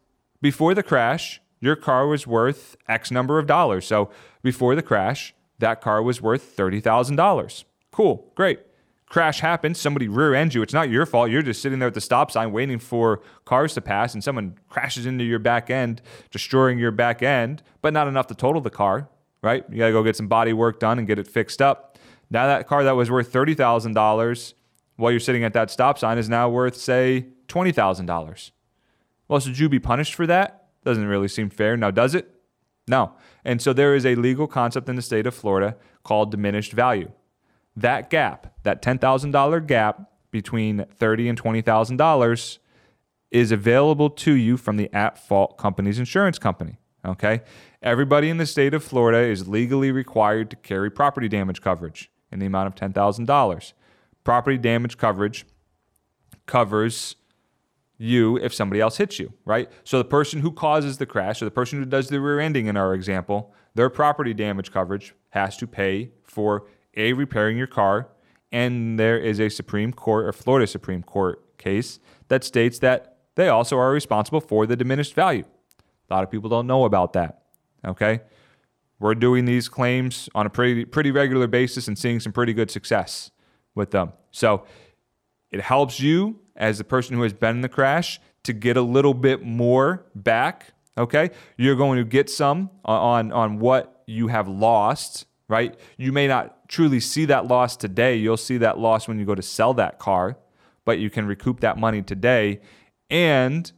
before 0.42 0.74
the 0.74 0.82
crash, 0.82 1.40
your 1.60 1.76
car 1.76 2.08
was 2.08 2.26
worth 2.26 2.76
X 2.90 3.12
number 3.12 3.38
of 3.38 3.46
dollars. 3.46 3.86
So 3.86 4.10
before 4.42 4.76
the 4.76 4.82
crash, 4.82 5.36
that 5.60 5.80
car 5.80 6.02
was 6.02 6.22
worth 6.22 6.58
$30,000. 6.58 7.64
Cool, 7.94 8.30
great 8.36 8.60
crash 9.14 9.42
happens, 9.42 9.80
somebody 9.80 10.08
rear 10.08 10.34
ends 10.34 10.56
you. 10.56 10.64
It's 10.64 10.74
not 10.74 10.90
your 10.90 11.06
fault. 11.06 11.30
You're 11.30 11.44
just 11.44 11.62
sitting 11.62 11.78
there 11.78 11.88
at 11.88 11.94
the 11.94 12.02
stop 12.02 12.32
sign 12.32 12.52
waiting 12.52 12.80
for 12.80 13.22
cars 13.46 13.76
to 13.76 13.82
pass, 13.82 14.16
and 14.16 14.24
someone 14.24 14.58
crashes 14.70 15.06
into 15.06 15.24
your 15.24 15.38
back 15.38 15.70
end, 15.70 16.02
destroying 16.32 16.80
your 16.80 16.90
back 16.90 17.22
end, 17.22 17.62
but 17.84 17.94
not 17.94 18.08
enough 18.08 18.26
to 18.28 18.34
total 18.34 18.60
the 18.60 18.72
car, 18.72 19.08
right? 19.44 19.64
You 19.70 19.78
got 19.78 19.86
to 19.86 19.92
go 19.92 20.02
get 20.02 20.16
some 20.16 20.28
body 20.28 20.52
work 20.52 20.80
done 20.80 20.98
and 20.98 21.08
get 21.08 21.20
it 21.20 21.28
fixed 21.28 21.62
up. 21.62 22.00
Now, 22.32 22.48
that 22.48 22.68
car 22.68 22.84
that 22.84 22.96
was 22.96 23.12
worth 23.12 23.32
$30,000 23.32 24.54
while 24.96 25.12
you're 25.12 25.20
sitting 25.20 25.44
at 25.44 25.54
that 25.54 25.70
stop 25.70 26.00
sign 26.00 26.18
is 26.18 26.28
now 26.28 26.50
worth, 26.50 26.76
say, 26.76 27.28
$20,000. 27.50 28.52
Well, 29.28 29.40
should 29.40 29.60
you 29.60 29.70
be 29.70 29.80
punished 29.80 30.16
for 30.16 30.26
that? 30.26 30.70
Doesn't 30.84 31.06
really 31.06 31.28
seem 31.28 31.52
fair. 31.52 31.78
Now, 31.78 31.92
does 31.92 32.16
it? 32.16 32.34
No. 32.88 33.14
And 33.46 33.62
so 33.62 33.74
there 33.74 33.94
is 33.94 34.08
a 34.08 34.16
legal 34.16 34.48
concept 34.48 34.90
in 34.90 34.96
the 34.96 35.04
state 35.04 35.28
of 35.28 35.36
Florida 35.36 35.78
called 36.02 36.32
diminished 36.32 36.74
value 36.74 37.12
that 37.76 38.10
gap, 38.10 38.54
that 38.64 38.82
$10,000 38.82 39.68
gap 39.68 40.12
between 40.32 40.86
30 40.98 41.30
and 41.30 41.42
$20,000 41.42 42.58
is 43.32 43.52
available 43.52 44.10
to 44.10 44.34
you 44.34 44.58
from 44.58 44.78
the 44.78 44.94
at 44.94 45.18
fault 45.18 45.58
company's 45.58 46.00
insurance 46.00 46.38
company. 46.38 46.78
Okay. 47.06 47.42
Everybody 47.82 48.30
in 48.30 48.38
the 48.38 48.46
state 48.46 48.74
of 48.74 48.84
Florida 48.84 49.20
is 49.20 49.48
legally 49.48 49.92
required 49.92 50.50
to 50.52 50.56
carry 50.56 50.90
property 50.90 51.28
damage 51.28 51.62
coverage 51.62 52.10
in 52.32 52.40
the 52.40 52.46
amount 52.46 52.68
of 52.68 52.76
$10,000. 52.76 53.74
Property 54.24 54.58
damage 54.58 54.98
coverage 54.98 55.46
covers 56.46 57.16
you 57.98 58.38
if 58.38 58.54
somebody 58.54 58.80
else 58.80 58.98
hits 58.98 59.20
you, 59.20 59.34
right? 59.46 59.70
So 59.84 59.98
the 59.98 60.06
person 60.06 60.40
who 60.40 60.52
causes 60.52 60.98
the 60.98 61.06
crash 61.06 61.42
or 61.42 61.46
the 61.46 61.52
person 61.52 61.80
who 61.80 61.86
does 61.86 62.08
the 62.08 62.20
rear 62.22 62.40
ending 62.40 62.68
in 62.68 62.78
our 62.78 62.94
example, 62.94 63.54
their 63.76 63.90
property 63.90 64.34
damage 64.34 64.72
coverage 64.72 65.14
has 65.30 65.58
to 65.58 65.68
pay 65.68 66.12
for 66.24 66.66
a, 66.96 67.14
repairing 67.14 67.58
your 67.58 67.68
car, 67.68 68.10
and 68.52 69.00
there 69.00 69.18
is 69.18 69.40
a 69.40 69.50
Supreme 69.50 69.92
Court 69.92 70.26
or 70.26 70.32
Florida 70.32 70.68
Supreme 70.68 71.04
Court 71.04 71.58
case 71.58 72.00
that 72.28 72.44
states 72.44 72.80
that 72.80 73.18
they 73.36 73.50
also 73.50 73.78
are 73.78 73.92
responsible 73.92 74.42
for 74.42 74.66
the 74.66 74.76
diminished 74.76 75.14
value. 75.14 75.44
A 76.10 76.14
lot 76.14 76.24
of 76.24 76.30
people 76.30 76.50
don't 76.50 76.68
know 76.68 76.86
about 76.86 77.14
that. 77.14 77.42
Okay? 77.86 78.22
We're 79.00 79.16
doing 79.16 79.46
these 79.46 79.68
claims 79.68 80.30
on 80.36 80.46
a 80.46 80.50
pretty 80.50 80.86
pretty 80.86 81.12
regular 81.12 81.48
basis 81.48 81.88
and 81.88 81.98
seeing 81.98 82.20
some 82.20 82.32
pretty 82.32 82.54
good 82.54 82.72
success 82.72 83.32
with 83.76 83.92
them. 83.92 84.14
So 84.32 84.66
it 85.52 85.62
helps 85.62 86.00
you 86.00 86.40
as 86.56 86.78
the 86.78 86.84
person 86.84 87.16
who 87.16 87.24
has 87.24 87.34
been 87.34 87.58
in 87.58 87.62
the 87.62 87.70
crash 87.70 88.22
to 88.44 88.54
get 88.54 88.78
a 88.78 88.82
little 88.82 89.14
bit 89.14 89.44
more 89.44 90.06
back. 90.16 90.74
Okay? 90.98 91.32
You're 91.58 91.76
going 91.76 91.98
to 91.98 92.06
get 92.06 92.30
some 92.30 92.70
on 92.86 93.32
on 93.32 93.60
what 93.60 94.04
you 94.06 94.28
have 94.28 94.48
lost, 94.48 95.26
right? 95.48 95.76
You 95.98 96.12
may 96.12 96.28
not 96.28 96.63
truly 96.74 97.00
see 97.00 97.26
that 97.26 97.48
loss 97.48 97.78
today. 97.78 98.16
You'll 98.16 98.36
see 98.36 98.58
that 98.58 98.80
loss 98.80 99.08
when 99.08 99.20
you 99.20 99.26
go 99.26 99.36
to 99.36 99.44
sell 99.44 99.76
that 99.76 100.00
car, 100.00 100.38
but 100.86 100.98
you 100.98 101.12
can 101.12 101.28
recoup 101.28 101.60
that 101.60 101.78
money 101.78 102.02
today. 102.02 102.62
And 103.12 103.72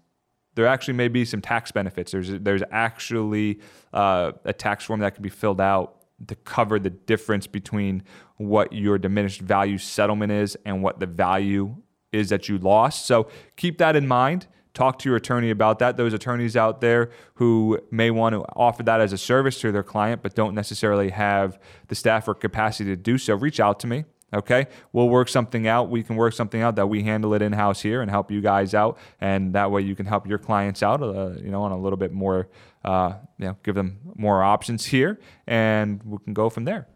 there 0.55 0.65
actually 0.65 0.93
may 0.93 1.09
be 1.09 1.25
some 1.25 1.41
tax 1.41 1.73
benefits. 1.73 2.13
There's 2.13 2.29
there's 2.29 2.63
actually 2.71 3.59
uh, 3.93 4.31
a 4.45 4.53
tax 4.53 4.85
form 4.85 5.01
that 5.01 5.13
can 5.13 5.23
be 5.23 5.29
filled 5.29 5.59
out 5.59 6.05
to 6.27 6.35
cover 6.35 6.79
the 6.79 6.89
difference 6.89 7.45
between 7.45 8.01
what 8.37 8.71
your 8.71 8.97
diminished 8.97 9.41
value 9.41 9.77
settlement 9.77 10.31
is 10.31 10.55
and 10.65 10.81
what 10.81 11.01
the 11.01 11.05
value 11.05 11.75
is 12.13 12.29
that 12.29 12.47
you 12.47 12.57
lost. 12.57 13.05
So 13.05 13.27
keep 13.57 13.77
that 13.79 13.97
in 13.97 14.07
mind 14.07 14.47
talk 14.75 14.99
to 14.99 15.09
your 15.09 15.15
attorney 15.15 15.49
about 15.49 15.79
that. 15.79 15.97
Those 15.97 16.13
attorneys 16.13 16.55
out 16.55 16.81
there 16.81 17.09
who 17.35 17.79
may 17.89 18.11
want 18.11 18.33
to 18.33 18.41
offer 18.55 18.83
that 18.83 19.01
as 19.01 19.13
a 19.13 19.17
service 19.17 19.59
to 19.61 19.71
their 19.71 19.83
client, 19.83 20.21
but 20.21 20.35
don't 20.35 20.53
necessarily 20.53 21.09
have 21.09 21.57
the 21.87 21.95
staff 21.95 22.27
or 22.27 22.35
capacity 22.35 22.89
to 22.91 22.95
do 22.95 23.17
so, 23.17 23.35
reach 23.35 23.59
out 23.59 23.79
to 23.79 23.87
me. 23.87 24.05
Okay, 24.33 24.67
we'll 24.91 25.07
work 25.07 25.29
something 25.29 25.65
out. 25.65 25.89
We 25.89 26.03
can 26.03 26.17
work 26.17 26.33
something 26.33 26.61
out 26.61 26.75
that 26.75 26.87
we 26.87 27.03
handle 27.03 27.33
it 27.33 27.41
in 27.41 27.53
house 27.53 27.81
here 27.81 28.01
and 28.01 28.11
help 28.11 28.31
you 28.31 28.41
guys 28.41 28.73
out, 28.73 28.97
and 29.21 29.53
that 29.53 29.71
way 29.71 29.81
you 29.81 29.95
can 29.95 30.05
help 30.05 30.27
your 30.27 30.39
clients 30.39 30.83
out. 30.83 31.01
Uh, 31.01 31.35
you 31.41 31.49
know, 31.49 31.61
on 31.61 31.71
a 31.71 31.77
little 31.77 31.95
bit 31.95 32.11
more, 32.11 32.49
uh, 32.83 33.13
you 33.37 33.45
know, 33.45 33.57
give 33.63 33.75
them 33.75 33.99
more 34.15 34.43
options 34.43 34.85
here, 34.85 35.19
and 35.47 36.01
we 36.03 36.17
can 36.25 36.33
go 36.33 36.49
from 36.49 36.65
there. 36.65 36.87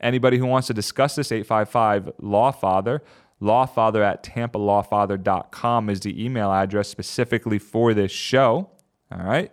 Anybody 0.00 0.36
who 0.36 0.46
wants 0.46 0.66
to 0.66 0.74
discuss 0.74 1.14
this, 1.14 1.30
855 1.30 2.10
Law 2.18 2.50
Father 2.50 3.02
lawfather 3.42 4.04
at 4.04 4.22
tampalawfather.com 4.22 5.90
is 5.90 6.00
the 6.00 6.24
email 6.24 6.52
address 6.52 6.88
specifically 6.88 7.58
for 7.58 7.92
this 7.92 8.12
show. 8.12 8.70
All 9.10 9.24
right. 9.24 9.52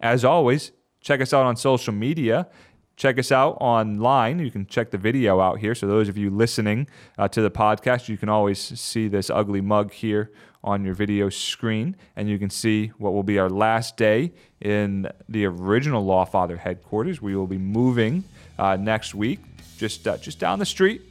As 0.00 0.24
always, 0.24 0.72
check 1.00 1.20
us 1.20 1.32
out 1.32 1.46
on 1.46 1.56
social 1.56 1.92
media. 1.92 2.48
Check 2.96 3.18
us 3.18 3.30
out 3.30 3.58
online. 3.60 4.38
You 4.38 4.50
can 4.50 4.66
check 4.66 4.90
the 4.90 4.98
video 4.98 5.38
out 5.38 5.58
here. 5.58 5.74
So, 5.74 5.86
those 5.86 6.08
of 6.08 6.16
you 6.16 6.30
listening 6.30 6.88
uh, 7.18 7.28
to 7.28 7.42
the 7.42 7.50
podcast, 7.50 8.08
you 8.08 8.16
can 8.16 8.30
always 8.30 8.58
see 8.58 9.06
this 9.06 9.28
ugly 9.28 9.60
mug 9.60 9.92
here 9.92 10.32
on 10.64 10.82
your 10.82 10.94
video 10.94 11.28
screen. 11.28 11.94
And 12.16 12.26
you 12.28 12.38
can 12.38 12.48
see 12.48 12.88
what 12.96 13.12
will 13.12 13.22
be 13.22 13.38
our 13.38 13.50
last 13.50 13.98
day 13.98 14.32
in 14.62 15.08
the 15.28 15.44
original 15.44 16.04
Lawfather 16.06 16.58
headquarters. 16.58 17.20
We 17.20 17.36
will 17.36 17.46
be 17.46 17.58
moving 17.58 18.24
uh, 18.58 18.76
next 18.76 19.14
week, 19.14 19.40
just, 19.76 20.08
uh, 20.08 20.16
just 20.16 20.38
down 20.38 20.58
the 20.58 20.66
street. 20.66 21.02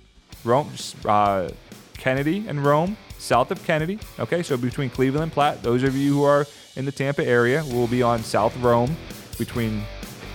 Rome, 0.44 0.72
uh, 1.06 1.50
Kennedy 1.98 2.46
and 2.48 2.64
Rome, 2.64 2.98
south 3.18 3.52
of 3.52 3.64
Kennedy. 3.64 4.00
Okay, 4.20 4.44
so 4.44 4.58
between 4.58 4.90
Cleveland 4.90 5.24
and 5.24 5.32
Platt. 5.32 5.64
Those 5.64 5.84
of 5.84 5.96
you 5.96 6.14
who 6.14 6.24
are 6.24 6.46
in 6.76 6.86
the 6.86 6.92
Tampa 6.92 7.26
area 7.26 7.64
will 7.66 7.88
be 7.88 8.02
on 8.04 8.24
South 8.24 8.56
Rome 8.58 8.96
between 9.38 9.84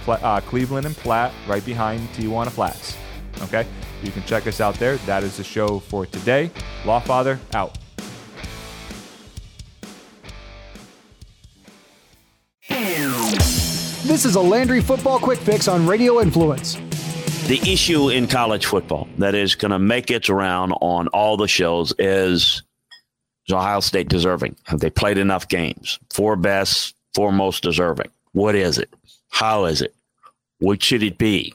uh, 0.06 0.40
Cleveland 0.40 0.86
and 0.86 0.96
Platt, 0.96 1.32
right 1.46 1.64
behind 1.64 2.00
Tijuana 2.10 2.50
Flats. 2.50 2.96
Okay, 3.42 3.66
you 4.02 4.10
can 4.10 4.22
check 4.24 4.46
us 4.46 4.60
out 4.60 4.74
there. 4.76 4.96
That 4.98 5.22
is 5.22 5.36
the 5.36 5.44
show 5.44 5.78
for 5.78 6.06
today. 6.06 6.50
Lawfather 6.82 7.38
out. 7.54 7.78
This 14.02 14.24
is 14.24 14.34
a 14.34 14.40
Landry 14.40 14.80
Football 14.80 15.20
Quick 15.20 15.38
Fix 15.38 15.68
on 15.68 15.86
Radio 15.86 16.20
Influence 16.20 16.80
the 17.46 17.60
issue 17.64 18.08
in 18.08 18.26
college 18.26 18.66
football 18.66 19.08
that 19.18 19.34
is 19.34 19.54
going 19.54 19.70
to 19.70 19.78
make 19.78 20.10
its 20.10 20.28
round 20.28 20.72
on 20.80 21.08
all 21.08 21.36
the 21.36 21.48
shows 21.48 21.92
is 21.98 22.62
is 23.46 23.54
Ohio 23.54 23.80
State 23.80 24.08
deserving? 24.08 24.56
Have 24.64 24.80
they 24.80 24.90
played 24.90 25.18
enough 25.18 25.48
games? 25.48 25.98
Four 26.10 26.36
best, 26.36 26.94
four 27.14 27.32
most 27.32 27.62
deserving. 27.62 28.10
What 28.32 28.54
is 28.54 28.78
it? 28.78 28.92
How 29.30 29.64
is 29.64 29.82
it? 29.82 29.94
What 30.58 30.82
should 30.82 31.02
it 31.02 31.18
be? 31.18 31.54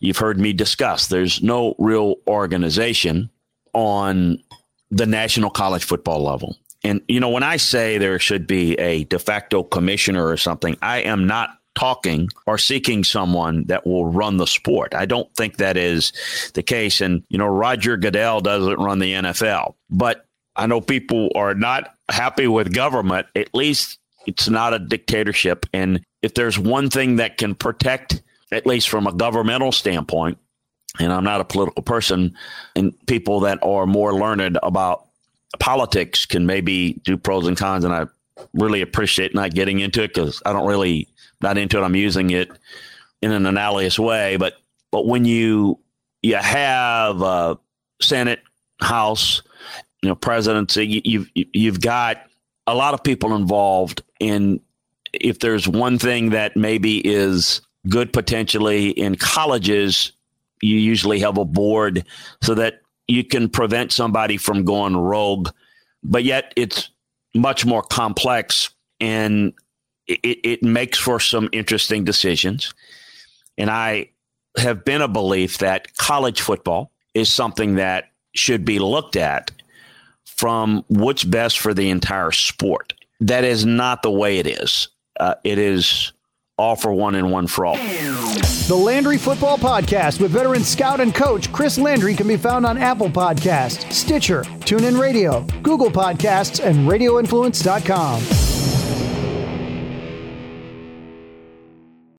You've 0.00 0.16
heard 0.16 0.38
me 0.38 0.52
discuss. 0.52 1.08
There's 1.08 1.42
no 1.42 1.74
real 1.78 2.16
organization 2.26 3.30
on 3.74 4.42
the 4.90 5.06
national 5.06 5.50
college 5.50 5.84
football 5.84 6.22
level. 6.22 6.56
And, 6.84 7.02
you 7.08 7.18
know, 7.20 7.30
when 7.30 7.42
I 7.42 7.56
say 7.56 7.98
there 7.98 8.18
should 8.18 8.46
be 8.46 8.74
a 8.74 9.04
de 9.04 9.18
facto 9.18 9.64
commissioner 9.64 10.26
or 10.26 10.36
something, 10.36 10.76
I 10.80 11.00
am 11.00 11.26
not 11.26 11.57
talking 11.78 12.28
or 12.44 12.58
seeking 12.58 13.04
someone 13.04 13.64
that 13.66 13.86
will 13.86 14.06
run 14.06 14.36
the 14.36 14.46
sport. 14.46 14.94
I 14.94 15.06
don't 15.06 15.32
think 15.36 15.58
that 15.58 15.76
is 15.76 16.12
the 16.54 16.62
case. 16.62 17.00
And, 17.00 17.22
you 17.28 17.38
know, 17.38 17.46
Roger 17.46 17.96
Goodell 17.96 18.40
doesn't 18.40 18.80
run 18.80 18.98
the 18.98 19.12
NFL, 19.12 19.74
but 19.88 20.26
I 20.56 20.66
know 20.66 20.80
people 20.80 21.30
are 21.36 21.54
not 21.54 21.94
happy 22.08 22.48
with 22.48 22.74
government. 22.74 23.28
At 23.36 23.54
least 23.54 24.00
it's 24.26 24.48
not 24.48 24.74
a 24.74 24.80
dictatorship. 24.80 25.66
And 25.72 26.04
if 26.20 26.34
there's 26.34 26.58
one 26.58 26.90
thing 26.90 27.16
that 27.16 27.38
can 27.38 27.54
protect, 27.54 28.22
at 28.50 28.66
least 28.66 28.88
from 28.88 29.06
a 29.06 29.12
governmental 29.12 29.70
standpoint, 29.70 30.36
and 30.98 31.12
I'm 31.12 31.22
not 31.22 31.40
a 31.40 31.44
political 31.44 31.82
person, 31.84 32.34
and 32.74 32.92
people 33.06 33.40
that 33.40 33.60
are 33.62 33.86
more 33.86 34.14
learned 34.14 34.58
about 34.64 35.04
politics 35.60 36.26
can 36.26 36.44
maybe 36.44 36.94
do 37.04 37.16
pros 37.16 37.46
and 37.46 37.56
cons. 37.56 37.84
And 37.84 37.94
I 37.94 38.06
really 38.52 38.80
appreciate 38.80 39.32
not 39.32 39.54
getting 39.54 39.78
into 39.78 40.02
it 40.02 40.08
because 40.08 40.42
I 40.44 40.52
don't 40.52 40.66
really 40.66 41.06
not 41.40 41.58
into 41.58 41.78
it. 41.78 41.82
I'm 41.82 41.94
using 41.94 42.30
it 42.30 42.50
in 43.22 43.32
an 43.32 43.46
analogous 43.46 43.98
way, 43.98 44.36
but 44.36 44.54
but 44.90 45.06
when 45.06 45.24
you 45.24 45.78
you 46.22 46.36
have 46.36 47.20
a 47.22 47.58
Senate, 48.00 48.40
House, 48.80 49.42
you 50.02 50.08
know, 50.08 50.14
presidency, 50.14 50.86
you, 50.86 51.00
you've 51.04 51.30
you've 51.52 51.80
got 51.80 52.18
a 52.66 52.74
lot 52.74 52.94
of 52.94 53.02
people 53.02 53.34
involved 53.34 54.02
in. 54.20 54.60
If 55.12 55.38
there's 55.38 55.66
one 55.66 55.98
thing 55.98 56.30
that 56.30 56.54
maybe 56.54 56.98
is 56.98 57.62
good 57.88 58.12
potentially 58.12 58.90
in 58.90 59.16
colleges, 59.16 60.12
you 60.60 60.76
usually 60.76 61.20
have 61.20 61.38
a 61.38 61.46
board 61.46 62.04
so 62.42 62.54
that 62.54 62.82
you 63.06 63.24
can 63.24 63.48
prevent 63.48 63.90
somebody 63.90 64.36
from 64.36 64.64
going 64.64 64.96
rogue, 64.96 65.48
but 66.04 66.24
yet 66.24 66.52
it's 66.56 66.90
much 67.34 67.64
more 67.64 67.82
complex 67.82 68.70
and 69.00 69.54
it, 70.08 70.40
it 70.44 70.62
makes 70.62 70.98
for 70.98 71.20
some 71.20 71.48
interesting 71.52 72.04
decisions. 72.04 72.74
And 73.56 73.70
I 73.70 74.10
have 74.56 74.84
been 74.84 75.02
a 75.02 75.08
belief 75.08 75.58
that 75.58 75.96
college 75.96 76.40
football 76.40 76.90
is 77.14 77.32
something 77.32 77.76
that 77.76 78.10
should 78.34 78.64
be 78.64 78.78
looked 78.78 79.16
at 79.16 79.50
from 80.24 80.84
what's 80.88 81.24
best 81.24 81.58
for 81.58 81.74
the 81.74 81.90
entire 81.90 82.30
sport. 82.30 82.94
That 83.20 83.44
is 83.44 83.66
not 83.66 84.02
the 84.02 84.10
way 84.10 84.38
it 84.38 84.46
is. 84.46 84.88
Uh, 85.18 85.34
it 85.42 85.58
is 85.58 86.12
all 86.56 86.76
for 86.76 86.92
one 86.92 87.14
and 87.14 87.30
one 87.30 87.46
for 87.46 87.66
all. 87.66 87.76
The 87.76 88.76
Landry 88.76 89.16
Football 89.16 89.58
Podcast 89.58 90.20
with 90.20 90.30
veteran 90.30 90.62
scout 90.62 91.00
and 91.00 91.14
coach 91.14 91.52
Chris 91.52 91.78
Landry 91.78 92.14
can 92.14 92.28
be 92.28 92.36
found 92.36 92.66
on 92.66 92.76
Apple 92.78 93.08
Podcast, 93.08 93.90
Stitcher, 93.92 94.42
TuneIn 94.42 95.00
Radio, 95.00 95.42
Google 95.62 95.90
Podcasts, 95.90 96.62
and 96.62 96.88
RadioInfluence.com. 96.88 98.47